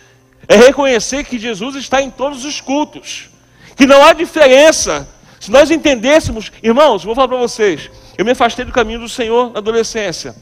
é 0.48 0.55
reconhecer 0.55 1.25
que 1.25 1.38
Jesus 1.38 1.75
está 1.75 2.01
em 2.01 2.10
todos 2.10 2.46
os 2.46 2.62
cultos. 2.62 3.29
Que 3.75 3.86
não 3.86 4.03
há 4.03 4.13
diferença. 4.13 5.07
Se 5.39 5.51
nós 5.51 5.69
entendêssemos, 5.69 6.51
irmãos, 6.63 7.03
vou 7.03 7.13
falar 7.13 7.27
para 7.27 7.38
vocês, 7.38 7.91
eu 8.17 8.25
me 8.25 8.31
afastei 8.31 8.65
do 8.65 8.72
caminho 8.72 9.00
do 9.00 9.10
Senhor 9.10 9.51
na 9.51 9.60
adolescência. 9.60 10.36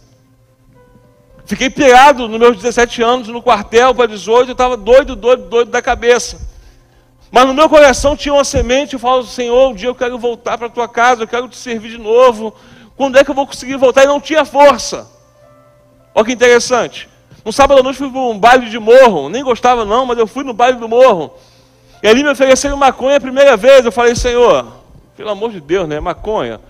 Fiquei 1.45 1.69
pirado 1.69 2.27
nos 2.27 2.39
meus 2.39 2.55
17 2.55 3.03
anos 3.03 3.27
no 3.27 3.41
quartel 3.41 3.93
para 3.93 4.07
18, 4.07 4.49
eu 4.49 4.51
estava 4.53 4.77
doido, 4.77 5.15
doido, 5.15 5.43
doido 5.47 5.69
da 5.69 5.81
cabeça. 5.81 6.39
Mas 7.31 7.45
no 7.45 7.53
meu 7.53 7.67
coração 7.67 8.15
tinha 8.15 8.33
uma 8.33 8.43
semente, 8.43 8.93
eu 8.93 8.99
falo, 8.99 9.23
Senhor, 9.23 9.69
um 9.69 9.73
dia 9.73 9.89
eu 9.89 9.95
quero 9.95 10.17
voltar 10.17 10.57
para 10.57 10.67
a 10.67 10.69
tua 10.69 10.87
casa, 10.87 11.23
eu 11.23 11.27
quero 11.27 11.49
te 11.49 11.57
servir 11.57 11.89
de 11.89 11.97
novo. 11.97 12.55
Quando 12.95 13.17
é 13.17 13.23
que 13.23 13.29
eu 13.29 13.35
vou 13.35 13.45
conseguir 13.45 13.75
voltar? 13.75 14.03
E 14.03 14.07
não 14.07 14.21
tinha 14.21 14.45
força. 14.45 15.14
Olha 16.15 16.25
que 16.25 16.31
interessante. 16.31 17.09
No 17.43 17.51
sábado 17.51 17.81
à 17.81 17.83
noite 17.83 17.97
fui 17.97 18.09
para 18.09 18.21
um 18.21 18.39
baile 18.39 18.69
de 18.69 18.79
morro, 18.79 19.27
nem 19.27 19.43
gostava 19.43 19.83
não, 19.83 20.05
mas 20.05 20.17
eu 20.17 20.25
fui 20.25 20.45
no 20.45 20.53
baile 20.53 20.79
do 20.79 20.87
morro. 20.87 21.33
E 22.01 22.07
ali 22.07 22.23
me 22.23 22.29
ofereceram 22.29 22.77
maconha 22.77 23.17
a 23.17 23.19
primeira 23.19 23.57
vez. 23.57 23.83
Eu 23.83 23.91
falei, 23.91 24.15
Senhor, 24.15 24.65
pelo 25.17 25.29
amor 25.29 25.51
de 25.51 25.59
Deus, 25.59 25.87
né? 25.87 25.99
Maconha. 25.99 26.61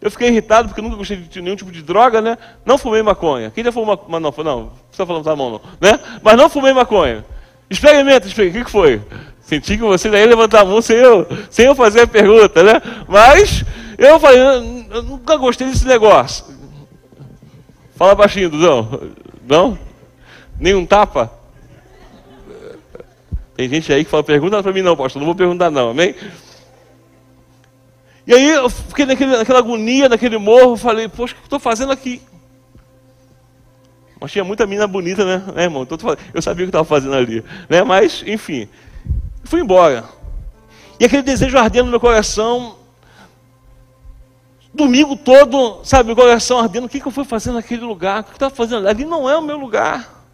Eu 0.00 0.10
fiquei 0.10 0.28
irritado 0.28 0.68
porque 0.68 0.80
nunca 0.80 0.96
gostei 0.96 1.18
de 1.18 1.42
nenhum 1.42 1.56
tipo 1.56 1.70
de 1.70 1.82
droga, 1.82 2.20
né? 2.20 2.38
Não 2.64 2.78
fumei 2.78 3.02
maconha. 3.02 3.50
Quem 3.50 3.62
já 3.62 3.70
fumou 3.70 3.96
maconha? 4.08 4.20
Não, 4.20 4.30
não, 4.44 4.72
não 4.98 5.06
falando 5.06 5.24
da 5.24 5.36
mão, 5.36 5.50
não, 5.50 5.60
né? 5.80 6.00
Mas 6.22 6.36
não 6.36 6.48
fumei 6.48 6.72
maconha. 6.72 7.24
Experimenta, 7.68 8.26
experimenta. 8.26 8.60
O 8.60 8.64
que, 8.64 8.70
foi? 8.70 9.02
Senti 9.42 9.76
que 9.76 9.82
você 9.82 10.10
daí 10.10 10.26
levantar 10.26 10.62
a 10.62 10.64
mão 10.64 10.80
sem 10.80 10.96
eu, 10.96 11.26
sem 11.50 11.66
eu 11.66 11.74
fazer 11.74 12.02
a 12.02 12.06
pergunta, 12.06 12.62
né? 12.62 12.80
Mas 13.06 13.64
eu 13.98 14.18
falei, 14.18 14.40
eu 14.90 15.02
nunca 15.02 15.36
gostei 15.36 15.68
desse 15.68 15.86
negócio. 15.86 16.46
Fala 17.96 18.14
baixinho, 18.14 18.50
Dudão. 18.50 19.12
Não? 19.46 19.78
Nenhum 20.58 20.84
tapa? 20.84 21.32
Tem 23.56 23.68
gente 23.68 23.92
aí 23.92 24.04
que 24.04 24.10
fala, 24.10 24.24
pergunta 24.24 24.62
para 24.62 24.72
mim 24.72 24.82
não, 24.82 24.96
pastor, 24.96 25.20
não 25.20 25.26
vou 25.26 25.34
perguntar 25.34 25.70
não, 25.70 25.90
amém? 25.90 26.14
E 28.26 28.34
aí 28.34 28.48
eu 28.48 28.68
fiquei 28.68 29.06
naquele, 29.06 29.36
naquela 29.36 29.58
agonia, 29.60 30.08
naquele 30.08 30.38
morro, 30.38 30.76
falei, 30.76 31.08
poxa, 31.08 31.34
o 31.34 31.36
que 31.36 31.42
eu 31.42 31.46
estou 31.46 31.60
fazendo 31.60 31.92
aqui? 31.92 32.20
Mas 34.20 34.32
tinha 34.32 34.42
muita 34.42 34.66
menina 34.66 34.86
bonita, 34.86 35.24
né, 35.24 35.52
né 35.54 35.64
irmão? 35.64 35.82
Então, 35.82 35.98
eu 36.32 36.40
sabia 36.40 36.64
o 36.64 36.66
que 36.66 36.70
estava 36.70 36.84
fazendo 36.84 37.14
ali. 37.14 37.44
Né? 37.68 37.84
Mas, 37.84 38.24
enfim, 38.26 38.68
fui 39.44 39.60
embora. 39.60 40.04
E 40.98 41.04
aquele 41.04 41.22
desejo 41.22 41.58
ardendo 41.58 41.84
no 41.84 41.90
meu 41.90 42.00
coração, 42.00 42.76
domingo 44.74 45.16
todo, 45.16 45.80
sabe, 45.84 46.12
o 46.12 46.16
coração 46.16 46.58
ardendo, 46.58 46.86
o 46.86 46.88
que, 46.88 47.00
que 47.00 47.06
eu 47.06 47.12
fui 47.12 47.24
fazendo 47.24 47.54
naquele 47.54 47.82
lugar? 47.82 48.20
O 48.20 48.24
que 48.24 48.30
eu 48.30 48.34
estava 48.34 48.54
fazendo? 48.54 48.88
Ali 48.88 49.04
não 49.04 49.30
é 49.30 49.38
o 49.38 49.42
meu 49.42 49.56
lugar. 49.56 50.26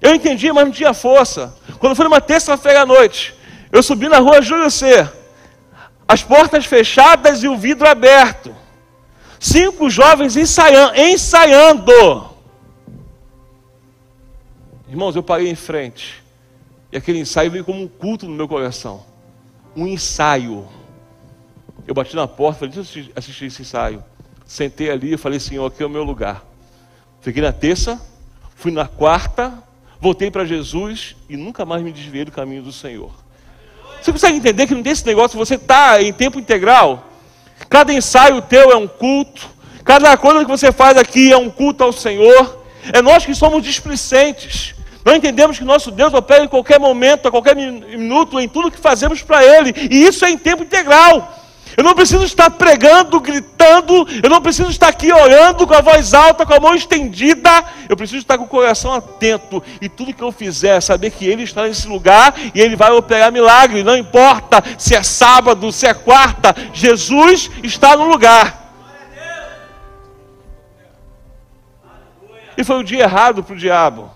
Eu 0.00 0.14
entendi, 0.14 0.50
mas 0.52 0.64
não 0.64 0.72
tinha 0.72 0.94
força. 0.94 1.54
Quando 1.78 1.96
foi 1.96 2.06
uma 2.06 2.20
terça-feira 2.20 2.82
à 2.82 2.86
noite, 2.86 3.34
eu 3.72 3.82
subi 3.82 4.08
na 4.08 4.18
rua 4.18 4.40
Júlio 4.40 4.70
C 4.70 5.08
as 6.08 6.22
portas 6.22 6.64
fechadas 6.64 7.42
e 7.42 7.48
o 7.48 7.56
vidro 7.56 7.86
aberto. 7.86 8.56
Cinco 9.38 9.90
jovens 9.90 10.36
ensaiando. 10.36 10.98
ensaiando. 10.98 12.30
Irmãos, 14.88 15.14
eu 15.14 15.22
parei 15.22 15.50
em 15.50 15.54
frente. 15.54 16.24
E 16.90 16.96
aquele 16.96 17.18
ensaio 17.18 17.50
veio 17.50 17.64
como 17.64 17.82
um 17.82 17.86
culto 17.86 18.26
no 18.26 18.34
meu 18.34 18.48
coração. 18.48 19.04
Um 19.76 19.86
ensaio. 19.86 20.66
Eu 21.88 21.94
bati 21.94 22.14
na 22.14 22.28
porta, 22.28 22.60
falei, 22.60 22.74
deixa 22.74 22.98
eu 22.98 23.06
assistir 23.16 23.46
esse 23.46 23.62
ensaio. 23.62 24.04
Sentei 24.44 24.90
ali 24.90 25.14
e 25.14 25.16
falei, 25.16 25.40
Senhor, 25.40 25.64
aqui 25.64 25.82
é 25.82 25.86
o 25.86 25.88
meu 25.88 26.04
lugar. 26.04 26.44
Fiquei 27.22 27.40
na 27.40 27.50
terça, 27.50 27.98
fui 28.54 28.70
na 28.70 28.86
quarta, 28.86 29.54
voltei 29.98 30.30
para 30.30 30.44
Jesus 30.44 31.16
e 31.30 31.34
nunca 31.34 31.64
mais 31.64 31.82
me 31.82 31.90
desviei 31.90 32.26
do 32.26 32.30
caminho 32.30 32.62
do 32.62 32.72
Senhor. 32.72 33.10
Você 34.02 34.12
consegue 34.12 34.36
entender 34.36 34.66
que 34.66 34.74
não 34.74 34.82
tem 34.82 34.92
esse 34.92 35.06
negócio, 35.06 35.38
você 35.38 35.54
está 35.54 36.02
em 36.02 36.12
tempo 36.12 36.38
integral? 36.38 37.04
Cada 37.70 37.90
ensaio 37.90 38.42
teu 38.42 38.70
é 38.70 38.76
um 38.76 38.86
culto, 38.86 39.48
cada 39.82 40.14
coisa 40.18 40.44
que 40.44 40.50
você 40.50 40.70
faz 40.70 40.98
aqui 40.98 41.32
é 41.32 41.38
um 41.38 41.48
culto 41.48 41.82
ao 41.82 41.92
Senhor. 41.92 42.66
É 42.92 43.00
nós 43.00 43.24
que 43.24 43.34
somos 43.34 43.62
displicentes. 43.64 44.74
Não 45.06 45.16
entendemos 45.16 45.56
que 45.56 45.64
nosso 45.64 45.90
Deus 45.90 46.12
opera 46.12 46.44
em 46.44 46.48
qualquer 46.48 46.78
momento, 46.78 47.28
a 47.28 47.30
qualquer 47.30 47.56
minuto, 47.56 48.38
em 48.38 48.46
tudo 48.46 48.70
que 48.70 48.78
fazemos 48.78 49.22
para 49.22 49.42
Ele. 49.42 49.72
E 49.90 50.04
isso 50.04 50.22
é 50.26 50.30
em 50.30 50.36
tempo 50.36 50.62
integral. 50.62 51.37
Eu 51.76 51.84
não 51.84 51.94
preciso 51.94 52.24
estar 52.24 52.50
pregando, 52.50 53.20
gritando, 53.20 54.06
eu 54.22 54.30
não 54.30 54.40
preciso 54.40 54.70
estar 54.70 54.88
aqui 54.88 55.12
orando 55.12 55.66
com 55.66 55.74
a 55.74 55.80
voz 55.80 56.14
alta, 56.14 56.46
com 56.46 56.54
a 56.54 56.60
mão 56.60 56.74
estendida. 56.74 57.50
Eu 57.88 57.96
preciso 57.96 58.18
estar 58.18 58.38
com 58.38 58.44
o 58.44 58.48
coração 58.48 58.92
atento 58.92 59.62
e 59.80 59.88
tudo 59.88 60.14
que 60.14 60.22
eu 60.22 60.32
fizer, 60.32 60.80
saber 60.80 61.10
que 61.10 61.26
Ele 61.26 61.42
está 61.42 61.64
nesse 61.64 61.86
lugar 61.86 62.34
e 62.54 62.60
Ele 62.60 62.74
vai 62.74 62.90
operar 62.90 63.30
milagre. 63.30 63.82
Não 63.82 63.96
importa 63.96 64.62
se 64.78 64.94
é 64.94 65.02
sábado, 65.02 65.70
se 65.70 65.86
é 65.86 65.94
quarta, 65.94 66.54
Jesus 66.72 67.50
está 67.62 67.96
no 67.96 68.08
lugar. 68.08 68.66
E 72.56 72.64
foi 72.64 72.80
o 72.80 72.84
dia 72.84 73.04
errado 73.04 73.44
para 73.44 73.54
o 73.54 73.58
diabo. 73.58 74.10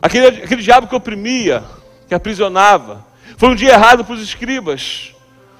Aquele, 0.00 0.44
aquele 0.44 0.62
diabo 0.62 0.86
que 0.86 0.94
oprimia, 0.94 1.62
que 2.08 2.14
aprisionava. 2.14 3.04
Foi 3.36 3.50
um 3.50 3.54
dia 3.54 3.72
errado 3.72 4.02
para 4.02 4.14
os 4.14 4.22
escribas 4.22 5.15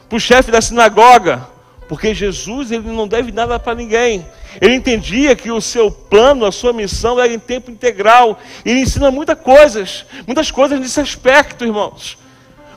para 0.08 0.16
o 0.16 0.20
chefe 0.20 0.50
da 0.50 0.60
sinagoga, 0.60 1.46
porque 1.88 2.14
Jesus 2.14 2.70
ele 2.70 2.90
não 2.90 3.06
deve 3.06 3.32
nada 3.32 3.58
para 3.58 3.74
ninguém. 3.74 4.26
Ele 4.60 4.74
entendia 4.74 5.36
que 5.36 5.50
o 5.50 5.60
seu 5.60 5.90
plano, 5.90 6.44
a 6.46 6.52
sua 6.52 6.72
missão 6.72 7.20
era 7.20 7.32
em 7.32 7.38
tempo 7.38 7.70
integral. 7.70 8.38
Ele 8.64 8.80
ensina 8.80 9.10
muitas 9.10 9.38
coisas, 9.38 10.06
muitas 10.26 10.50
coisas 10.50 10.80
nesse 10.80 11.00
aspecto, 11.00 11.64
irmãos. 11.64 12.18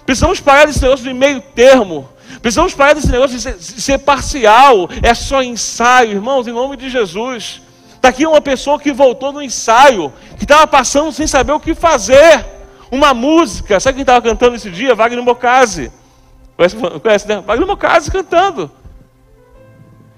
Precisamos 0.06 0.40
parar 0.40 0.66
desse 0.66 0.82
negócio 0.82 1.06
de 1.06 1.14
meio 1.14 1.42
termo. 1.42 2.10
Precisamos 2.42 2.74
parar 2.74 2.94
desse 2.94 3.12
negócio 3.12 3.38
de 3.38 3.42
ser, 3.42 3.60
ser 3.60 3.98
parcial. 4.00 4.90
É 5.02 5.14
só 5.14 5.42
ensaio, 5.42 6.12
irmãos, 6.12 6.48
em 6.48 6.52
nome 6.52 6.78
de 6.78 6.90
Jesus. 6.90 7.62
Está 7.96 8.10
aqui 8.10 8.26
uma 8.26 8.42
pessoa 8.42 8.80
que 8.80 8.92
voltou 8.92 9.32
no 9.32 9.42
ensaio, 9.42 10.12
que 10.38 10.46
estava 10.46 10.66
passando 10.66 11.12
sem 11.12 11.28
saber 11.28 11.52
o 11.52 11.60
que 11.60 11.74
fazer. 11.76 12.46
Uma 12.92 13.14
música, 13.14 13.80
sabe 13.80 13.96
quem 13.96 14.02
estava 14.02 14.22
cantando 14.22 14.56
esse 14.56 14.72
dia? 14.72 14.96
Wagner 14.96 15.24
Bocase. 15.24 15.92
Conhece, 16.60 16.76
conhece 16.76 17.26
né? 17.26 17.40
Wagner 17.40 17.66
Mocase 17.66 18.12
cantando. 18.12 18.70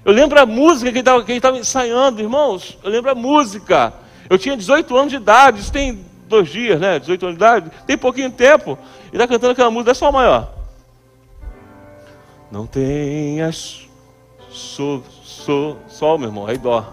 Eu 0.04 0.12
lembro 0.12 0.40
a 0.40 0.44
música 0.44 0.90
que 0.90 0.98
ele 0.98 1.36
estava 1.36 1.56
ensaiando, 1.56 2.20
irmãos. 2.20 2.76
Eu 2.82 2.90
lembro 2.90 3.12
a 3.12 3.14
música. 3.14 3.92
Eu 4.28 4.36
tinha 4.36 4.56
18 4.56 4.96
anos 4.96 5.10
de 5.12 5.18
idade, 5.18 5.60
isso 5.60 5.70
tem 5.70 6.04
dois 6.26 6.48
dias, 6.48 6.80
né? 6.80 6.98
18 6.98 7.26
anos 7.26 7.38
de 7.38 7.44
idade, 7.44 7.70
tem 7.86 7.96
pouquinho 7.96 8.28
tempo. 8.28 8.76
Ele 9.12 9.22
está 9.22 9.28
cantando 9.28 9.52
aquela 9.52 9.70
música, 9.70 9.92
é 9.92 9.94
só 9.94 10.10
maior. 10.10 10.52
Não 12.50 12.66
tenhas 12.66 13.86
so, 14.50 15.00
so, 15.22 15.76
sol, 15.86 16.18
meu 16.18 16.28
irmão, 16.28 16.48
aí 16.48 16.58
dó. 16.58 16.92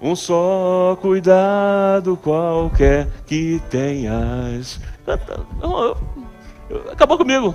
Um 0.00 0.14
só 0.14 0.96
cuidado 1.00 2.16
qualquer 2.18 3.08
que 3.26 3.60
tenhas. 3.68 4.80
Cantando. 5.04 5.46
Acabou 6.90 7.18
comigo. 7.18 7.54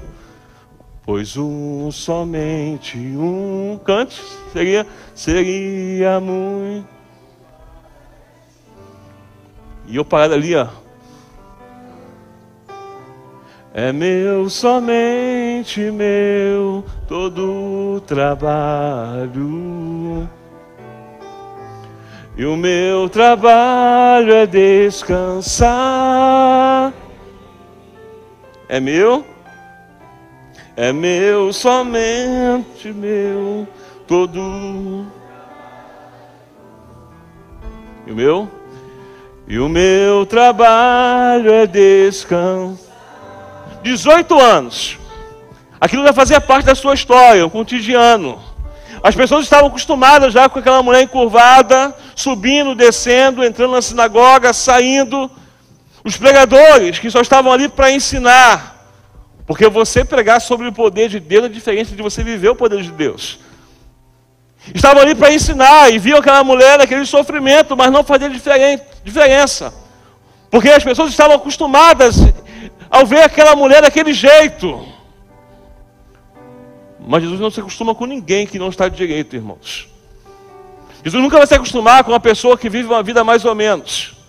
Pois 1.03 1.35
um, 1.35 1.91
somente 1.91 2.97
um 2.97 3.79
cante 3.83 4.21
seria, 4.53 4.85
seria 5.15 6.19
muito. 6.19 6.87
E 9.87 9.95
eu 9.95 10.05
parado 10.05 10.35
ali, 10.35 10.55
ó. 10.55 10.67
É 13.73 13.91
meu, 13.91 14.49
somente 14.49 15.89
meu, 15.91 16.83
todo 17.07 17.95
o 17.95 18.01
trabalho. 18.01 19.39
E 22.37 22.45
o 22.45 22.55
meu 22.55 23.09
trabalho 23.09 24.33
é 24.33 24.45
descansar 24.45 25.71
é 28.71 28.79
meu, 28.79 29.25
é 30.77 30.93
meu, 30.93 31.51
somente 31.51 32.93
meu, 32.93 33.67
todo. 34.07 35.05
E 38.07 38.11
o 38.13 38.15
meu? 38.15 38.49
E 39.45 39.59
o 39.59 39.67
meu 39.67 40.25
trabalho 40.25 41.51
é 41.51 41.67
descanso. 41.67 42.89
18 43.83 44.39
anos. 44.39 44.97
Aquilo 45.81 46.05
já 46.05 46.13
fazia 46.13 46.39
parte 46.39 46.63
da 46.63 46.73
sua 46.73 46.93
história, 46.93 47.45
o 47.45 47.49
cotidiano. 47.49 48.41
As 49.03 49.13
pessoas 49.13 49.43
estavam 49.43 49.67
acostumadas 49.67 50.31
já 50.31 50.47
com 50.47 50.59
aquela 50.59 50.81
mulher 50.81 51.01
encurvada, 51.01 51.93
subindo, 52.15 52.73
descendo, 52.73 53.43
entrando 53.43 53.73
na 53.73 53.81
sinagoga, 53.81 54.53
saindo. 54.53 55.29
Os 56.03 56.17
pregadores 56.17 56.99
que 56.99 57.09
só 57.11 57.21
estavam 57.21 57.51
ali 57.51 57.69
para 57.69 57.91
ensinar. 57.91 58.71
Porque 59.45 59.67
você 59.67 60.03
pregar 60.03 60.39
sobre 60.41 60.67
o 60.67 60.73
poder 60.73 61.09
de 61.09 61.19
Deus 61.19 61.45
é 61.45 61.49
diferente 61.49 61.95
de 61.95 62.01
você 62.01 62.23
viver 62.23 62.49
o 62.49 62.55
poder 62.55 62.81
de 62.81 62.91
Deus. 62.91 63.39
Estavam 64.73 65.01
ali 65.01 65.15
para 65.15 65.33
ensinar 65.33 65.91
e 65.91 65.97
viam 65.97 66.19
aquela 66.19 66.43
mulher 66.43 66.77
naquele 66.77 67.05
sofrimento, 67.05 67.75
mas 67.75 67.91
não 67.91 68.03
fazia 68.03 68.29
diferença. 68.29 69.73
Porque 70.49 70.69
as 70.69 70.83
pessoas 70.83 71.09
estavam 71.09 71.35
acostumadas 71.35 72.17
ao 72.89 73.05
ver 73.05 73.23
aquela 73.23 73.55
mulher 73.55 73.81
daquele 73.81 74.13
jeito. 74.13 74.87
Mas 76.99 77.23
Jesus 77.23 77.39
não 77.39 77.49
se 77.49 77.59
acostuma 77.59 77.95
com 77.95 78.05
ninguém 78.05 78.45
que 78.45 78.59
não 78.59 78.69
está 78.69 78.87
direito, 78.87 79.35
irmãos. 79.35 79.89
Jesus 81.03 81.21
nunca 81.21 81.37
vai 81.37 81.47
se 81.47 81.55
acostumar 81.55 82.03
com 82.03 82.11
uma 82.11 82.19
pessoa 82.19 82.57
que 82.57 82.69
vive 82.69 82.87
uma 82.87 83.01
vida 83.01 83.23
mais 83.23 83.43
ou 83.43 83.55
menos. 83.55 84.20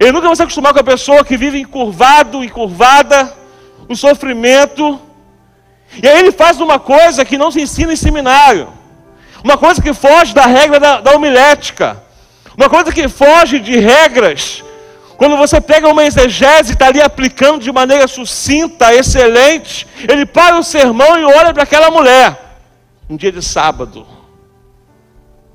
Ele 0.00 0.12
nunca 0.12 0.26
vai 0.26 0.36
se 0.36 0.42
acostumar 0.42 0.72
com 0.72 0.80
a 0.80 0.84
pessoa 0.84 1.24
que 1.24 1.36
vive 1.36 1.58
encurvado, 1.58 2.42
encurvada, 2.42 3.32
no 3.88 3.96
sofrimento. 3.96 5.00
E 6.02 6.08
aí 6.08 6.18
ele 6.18 6.32
faz 6.32 6.60
uma 6.60 6.78
coisa 6.78 7.24
que 7.24 7.36
não 7.36 7.50
se 7.50 7.60
ensina 7.60 7.92
em 7.92 7.96
seminário. 7.96 8.68
Uma 9.44 9.58
coisa 9.58 9.82
que 9.82 9.92
foge 9.92 10.34
da 10.34 10.46
regra 10.46 10.80
da, 10.80 11.00
da 11.00 11.14
homilética. 11.14 12.02
Uma 12.56 12.68
coisa 12.68 12.92
que 12.92 13.08
foge 13.08 13.58
de 13.58 13.78
regras 13.78 14.62
quando 15.22 15.36
você 15.36 15.60
pega 15.60 15.88
uma 15.88 16.04
exegese 16.04 16.70
e 16.70 16.72
está 16.72 16.88
ali 16.88 17.00
aplicando 17.00 17.62
de 17.62 17.70
maneira 17.70 18.08
sucinta, 18.08 18.92
excelente, 18.92 19.86
ele 20.08 20.26
para 20.26 20.58
o 20.58 20.64
sermão 20.64 21.16
e 21.16 21.24
olha 21.24 21.54
para 21.54 21.62
aquela 21.62 21.92
mulher, 21.92 22.58
um 23.08 23.16
dia 23.16 23.30
de 23.30 23.40
sábado. 23.40 24.04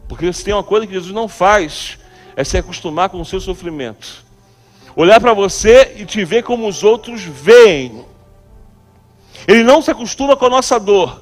Porque 0.08 0.32
se 0.32 0.46
tem 0.46 0.54
uma 0.54 0.64
coisa 0.64 0.88
que 0.88 0.94
Jesus 0.94 1.14
não 1.14 1.28
faz, 1.28 2.00
é 2.38 2.44
se 2.46 2.58
acostumar 2.58 3.10
com 3.10 3.20
o 3.20 3.26
seu 3.26 3.42
sofrimento. 3.42 4.24
Olhar 4.96 5.20
para 5.20 5.34
você 5.34 5.96
e 5.98 6.06
te 6.06 6.24
ver 6.24 6.44
como 6.44 6.66
os 6.66 6.82
outros 6.82 7.22
veem. 7.22 8.06
Ele 9.46 9.64
não 9.64 9.82
se 9.82 9.92
acostuma 9.92 10.38
com 10.38 10.46
a 10.46 10.50
nossa 10.50 10.80
dor. 10.80 11.22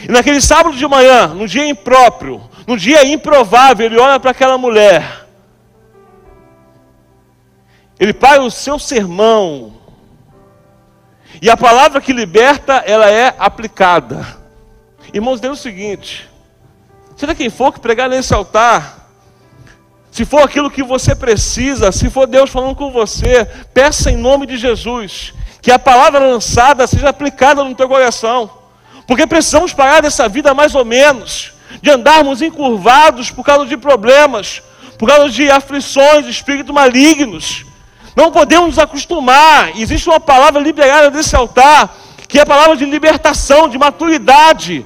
E 0.00 0.12
naquele 0.12 0.40
sábado 0.40 0.76
de 0.76 0.86
manhã, 0.86 1.26
no 1.26 1.48
dia 1.48 1.66
impróprio, 1.66 2.40
no 2.64 2.76
dia 2.76 3.04
improvável, 3.04 3.86
ele 3.86 3.98
olha 3.98 4.20
para 4.20 4.30
aquela 4.30 4.56
mulher 4.56 5.20
ele 8.00 8.14
para 8.14 8.42
o 8.42 8.50
seu 8.50 8.78
sermão. 8.78 9.74
E 11.42 11.50
a 11.50 11.56
palavra 11.56 12.00
que 12.00 12.14
liberta, 12.14 12.82
ela 12.86 13.10
é 13.10 13.34
aplicada. 13.38 14.26
Irmãos, 15.12 15.38
Deus 15.38 15.58
é 15.58 15.60
o 15.60 15.62
seguinte: 15.62 16.28
seja 17.14 17.34
quem 17.34 17.50
for 17.50 17.74
que 17.74 17.78
pregar 17.78 18.08
nesse 18.08 18.32
altar, 18.32 18.99
se 20.10 20.24
for 20.24 20.42
aquilo 20.42 20.70
que 20.70 20.82
você 20.82 21.14
precisa, 21.14 21.92
se 21.92 22.10
for 22.10 22.26
Deus 22.26 22.50
falando 22.50 22.74
com 22.74 22.90
você, 22.90 23.44
peça 23.72 24.10
em 24.10 24.16
nome 24.16 24.46
de 24.46 24.56
Jesus, 24.56 25.32
que 25.62 25.70
a 25.70 25.78
palavra 25.78 26.18
lançada 26.18 26.86
seja 26.86 27.08
aplicada 27.08 27.62
no 27.62 27.74
teu 27.74 27.88
coração, 27.88 28.50
porque 29.06 29.26
precisamos 29.26 29.72
parar 29.72 30.00
dessa 30.02 30.28
vida 30.28 30.52
mais 30.52 30.74
ou 30.74 30.84
menos, 30.84 31.52
de 31.80 31.90
andarmos 31.90 32.42
encurvados 32.42 33.30
por 33.30 33.44
causa 33.44 33.66
de 33.66 33.76
problemas, 33.76 34.62
por 34.98 35.08
causa 35.08 35.30
de 35.30 35.50
aflições, 35.50 36.26
espíritos 36.26 36.74
malignos. 36.74 37.64
Não 38.16 38.32
podemos 38.32 38.68
nos 38.68 38.78
acostumar. 38.78 39.78
Existe 39.78 40.08
uma 40.08 40.20
palavra 40.20 40.60
liberada 40.60 41.10
desse 41.10 41.34
altar, 41.36 41.96
que 42.28 42.38
é 42.38 42.42
a 42.42 42.46
palavra 42.46 42.76
de 42.76 42.84
libertação, 42.84 43.68
de 43.68 43.78
maturidade, 43.78 44.84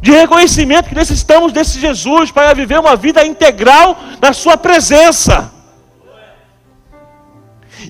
de 0.00 0.10
reconhecimento 0.12 0.88
que 0.88 0.94
necessitamos 0.94 1.52
desse 1.52 1.80
Jesus 1.80 2.30
para 2.30 2.54
viver 2.54 2.78
uma 2.78 2.96
vida 2.96 3.24
integral 3.24 3.96
na 4.20 4.32
Sua 4.32 4.56
presença. 4.56 5.52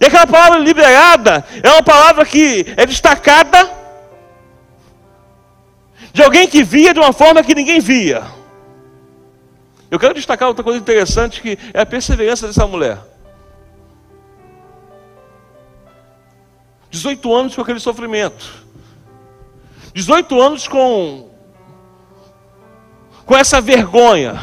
E 0.01 0.05
aquela 0.05 0.27
palavra 0.27 0.59
liberada 0.59 1.45
é 1.63 1.71
uma 1.71 1.83
palavra 1.83 2.25
que 2.25 2.67
é 2.77 2.85
destacada 2.85 3.71
de 6.13 6.23
alguém 6.23 6.49
que 6.49 6.63
via 6.63 6.93
de 6.95 7.01
uma 7.01 7.13
forma 7.13 7.43
que 7.43 7.55
ninguém 7.55 7.81
via. 7.81 8.25
Eu 9.91 9.99
quero 9.99 10.15
destacar 10.15 10.49
outra 10.49 10.65
coisa 10.65 10.79
interessante 10.79 11.41
que 11.41 11.59
é 11.73 11.81
a 11.81 11.87
perseverança 11.87 12.47
dessa 12.47 12.67
mulher. 12.67 12.99
18 16.91 17.35
anos 17.35 17.55
com 17.55 17.63
aquele 17.63 17.81
sofrimento. 17.81 18.65
18 19.95 20.41
anos 20.41 20.67
com 20.67 21.31
com 23.27 23.37
essa 23.37 23.61
vergonha. 23.61 24.41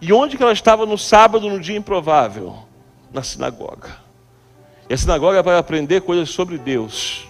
E 0.00 0.12
onde 0.12 0.36
que 0.36 0.42
ela 0.42 0.52
estava 0.52 0.84
no 0.86 0.98
sábado, 0.98 1.48
no 1.48 1.60
dia 1.60 1.76
improvável? 1.76 2.56
Na 3.12 3.22
sinagoga. 3.22 3.96
E 4.88 4.94
a 4.94 4.96
sinagoga 4.96 5.38
é 5.38 5.42
para 5.42 5.58
aprender 5.58 6.00
coisas 6.00 6.30
sobre 6.30 6.58
Deus. 6.58 7.26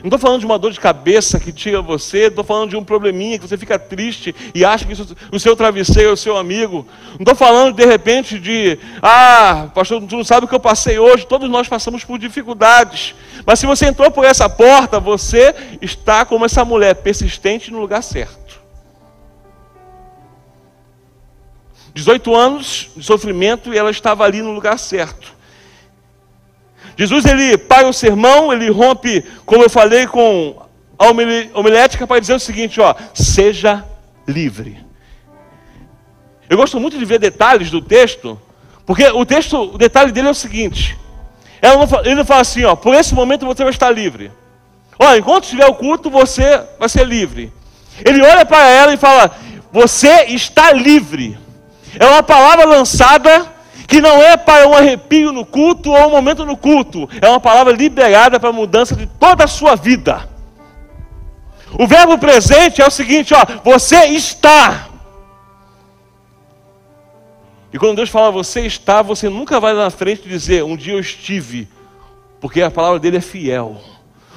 Não 0.00 0.08
estou 0.08 0.18
falando 0.18 0.40
de 0.40 0.46
uma 0.46 0.58
dor 0.58 0.72
de 0.72 0.78
cabeça 0.78 1.40
que 1.40 1.50
tira 1.50 1.80
você, 1.80 2.26
estou 2.26 2.44
falando 2.44 2.70
de 2.70 2.76
um 2.76 2.84
probleminha 2.84 3.38
que 3.38 3.48
você 3.48 3.56
fica 3.56 3.78
triste 3.78 4.34
e 4.54 4.62
acha 4.62 4.84
que 4.84 4.94
o 5.32 5.40
seu 5.40 5.56
travesseiro 5.56 6.10
é 6.10 6.12
o 6.12 6.16
seu 6.16 6.36
amigo. 6.36 6.86
Não 7.12 7.20
estou 7.20 7.34
falando 7.34 7.74
de 7.74 7.86
repente 7.86 8.38
de, 8.38 8.78
ah, 9.00 9.70
pastor, 9.74 10.02
tu 10.02 10.16
não 10.16 10.24
sabe 10.24 10.44
o 10.44 10.48
que 10.48 10.54
eu 10.54 10.60
passei 10.60 10.98
hoje. 10.98 11.26
Todos 11.26 11.48
nós 11.48 11.66
passamos 11.66 12.04
por 12.04 12.18
dificuldades. 12.18 13.14
Mas 13.46 13.58
se 13.58 13.66
você 13.66 13.86
entrou 13.86 14.10
por 14.10 14.26
essa 14.26 14.48
porta, 14.50 15.00
você 15.00 15.54
está 15.80 16.26
como 16.26 16.44
essa 16.44 16.64
mulher, 16.64 16.96
persistente 16.96 17.70
no 17.70 17.80
lugar 17.80 18.02
certo. 18.02 18.45
18 21.96 22.36
anos 22.36 22.90
de 22.94 23.02
sofrimento 23.02 23.72
e 23.72 23.78
ela 23.78 23.90
estava 23.90 24.22
ali 24.22 24.42
no 24.42 24.52
lugar 24.52 24.78
certo. 24.78 25.34
Jesus 26.94 27.24
ele 27.24 27.56
para 27.56 27.88
o 27.88 27.92
sermão, 27.92 28.52
ele 28.52 28.70
rompe, 28.70 29.24
como 29.46 29.62
eu 29.62 29.70
falei, 29.70 30.06
com 30.06 30.62
a 30.98 31.06
homilética 31.58 32.06
para 32.06 32.20
dizer 32.20 32.34
o 32.34 32.38
seguinte: 32.38 32.82
ó, 32.82 32.94
seja 33.14 33.82
livre. 34.28 34.84
Eu 36.50 36.58
gosto 36.58 36.78
muito 36.78 36.98
de 36.98 37.04
ver 37.06 37.18
detalhes 37.18 37.70
do 37.70 37.80
texto, 37.80 38.38
porque 38.84 39.06
o 39.08 39.24
texto, 39.24 39.58
o 39.74 39.78
detalhe 39.78 40.12
dele 40.12 40.28
é 40.28 40.32
o 40.32 40.34
seguinte: 40.34 40.98
ele 42.04 42.14
não 42.14 42.26
fala 42.26 42.42
assim, 42.42 42.62
ó, 42.64 42.76
por 42.76 42.94
esse 42.94 43.14
momento 43.14 43.46
você 43.46 43.62
vai 43.62 43.72
estar 43.72 43.90
livre. 43.90 44.30
Olha, 44.98 45.16
enquanto 45.16 45.44
estiver 45.44 45.66
o 45.66 45.74
culto, 45.74 46.10
você 46.10 46.62
vai 46.78 46.90
ser 46.90 47.06
livre. 47.06 47.50
Ele 48.04 48.20
olha 48.22 48.44
para 48.44 48.68
ela 48.68 48.92
e 48.92 48.98
fala: 48.98 49.34
Você 49.72 50.26
está 50.26 50.72
livre. 50.72 51.45
É 51.98 52.06
uma 52.06 52.22
palavra 52.22 52.64
lançada 52.64 53.54
que 53.86 54.00
não 54.00 54.22
é 54.22 54.36
para 54.36 54.68
um 54.68 54.74
arrepio 54.74 55.32
no 55.32 55.46
culto 55.46 55.90
ou 55.92 56.08
um 56.08 56.10
momento 56.10 56.44
no 56.44 56.56
culto, 56.56 57.08
é 57.20 57.28
uma 57.28 57.40
palavra 57.40 57.72
liberada 57.72 58.38
para 58.40 58.48
a 58.48 58.52
mudança 58.52 58.96
de 58.96 59.06
toda 59.06 59.44
a 59.44 59.48
sua 59.48 59.76
vida. 59.76 60.28
O 61.78 61.86
verbo 61.86 62.18
presente 62.18 62.80
é 62.80 62.86
o 62.86 62.90
seguinte, 62.90 63.34
ó, 63.34 63.44
você 63.62 64.06
está. 64.06 64.88
E 67.72 67.78
quando 67.78 67.96
Deus 67.96 68.08
fala 68.08 68.30
você 68.30 68.62
está, 68.62 69.02
você 69.02 69.28
nunca 69.28 69.60
vai 69.60 69.74
lá 69.74 69.84
na 69.84 69.90
frente 69.90 70.28
dizer 70.28 70.64
um 70.64 70.76
dia 70.76 70.94
eu 70.94 71.00
estive, 71.00 71.68
porque 72.40 72.62
a 72.62 72.70
palavra 72.70 72.98
dele 72.98 73.18
é 73.18 73.20
fiel. 73.20 73.80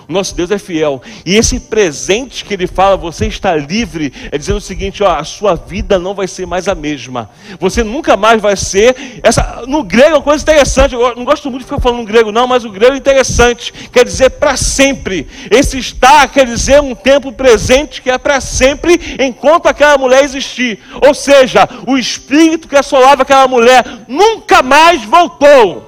Nosso 0.10 0.34
Deus 0.34 0.50
é 0.50 0.58
fiel. 0.58 1.00
E 1.24 1.36
esse 1.36 1.60
presente 1.60 2.44
que 2.44 2.56
ele 2.56 2.66
fala, 2.66 2.98
você 2.98 3.28
está 3.28 3.56
livre, 3.56 4.12
é 4.32 4.40
dizendo 4.40 4.58
o 4.58 4.62
seguinte: 4.62 5.04
ó, 5.04 5.16
a 5.16 5.24
sua 5.24 5.54
vida 5.54 6.00
não 6.00 6.16
vai 6.16 6.28
ser 6.28 6.48
mais 6.48 6.68
a 6.68 6.74
mesma. 6.74 7.30
Você 7.60 7.84
nunca 7.84 8.18
mais 8.18 8.42
vai 8.42 8.56
ser. 8.56 9.20
Essa, 9.22 9.66
no 9.68 9.84
grego 9.84 10.10
é 10.10 10.14
uma 10.16 10.24
coisa 10.24 10.42
interessante. 10.42 10.96
Eu 10.96 11.16
não 11.16 11.24
gosto 11.24 11.52
muito 11.52 11.62
de 11.62 11.70
ficar 11.70 11.80
falando 11.80 12.08
grego, 12.08 12.32
não, 12.32 12.48
mas 12.48 12.66
o 12.66 12.72
grego 12.72 12.96
é 12.96 12.98
interessante. 12.98 13.72
Quer 13.72 14.04
dizer 14.04 14.32
para 14.32 14.58
sempre. 14.58 15.28
Esse 15.52 15.78
está 15.78 16.28
quer 16.28 16.48
dizer 16.48 16.82
um 16.82 16.96
tempo 16.96 17.32
presente 17.32 18.02
que 18.02 18.10
é 18.10 18.18
para 18.18 18.42
sempre, 18.42 19.00
enquanto 19.20 19.68
aquela 19.68 20.00
mulher 20.00 20.24
existir. 20.24 20.80
Ou 21.06 21.14
seja, 21.14 21.70
o 21.86 22.00
espírito 22.00 22.68
que 22.68 22.76
assolava 22.76 23.22
aquela 23.22 23.48
mulher 23.48 23.86
nunca 24.08 24.64
mais 24.64 25.04
voltou. 25.06 25.88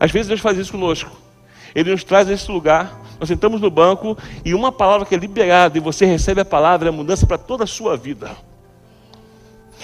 Às 0.00 0.10
vezes 0.10 0.28
Deus 0.28 0.40
faz 0.40 0.56
isso 0.56 0.72
conosco. 0.72 1.25
Ele 1.76 1.90
nos 1.90 2.02
traz 2.02 2.26
nesse 2.26 2.50
lugar. 2.50 3.02
Nós 3.20 3.28
sentamos 3.28 3.60
no 3.60 3.70
banco 3.70 4.16
e 4.42 4.54
uma 4.54 4.72
palavra 4.72 5.06
que 5.06 5.14
é 5.14 5.18
liberada, 5.18 5.76
e 5.76 5.80
você 5.80 6.06
recebe 6.06 6.40
a 6.40 6.44
palavra, 6.44 6.88
é 6.88 6.90
mudança 6.90 7.26
para 7.26 7.36
toda 7.36 7.64
a 7.64 7.66
sua 7.66 7.98
vida. 7.98 8.30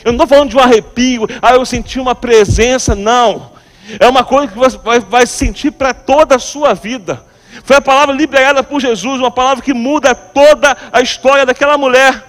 Eu 0.02 0.12
não 0.12 0.24
estou 0.24 0.26
falando 0.26 0.48
de 0.48 0.56
um 0.56 0.60
arrepio, 0.60 1.28
ah, 1.40 1.52
eu 1.52 1.64
senti 1.66 2.00
uma 2.00 2.14
presença, 2.14 2.94
não. 2.94 3.52
É 4.00 4.08
uma 4.08 4.24
coisa 4.24 4.48
que 4.48 4.58
você 4.58 4.78
vai, 4.78 5.00
vai 5.00 5.26
sentir 5.26 5.70
para 5.70 5.92
toda 5.92 6.36
a 6.36 6.38
sua 6.38 6.72
vida. 6.72 7.24
Foi 7.62 7.76
a 7.76 7.80
palavra 7.80 8.14
liberada 8.14 8.62
por 8.62 8.80
Jesus, 8.80 9.20
uma 9.20 9.30
palavra 9.30 9.62
que 9.62 9.74
muda 9.74 10.14
toda 10.14 10.74
a 10.90 11.02
história 11.02 11.44
daquela 11.44 11.76
mulher, 11.76 12.24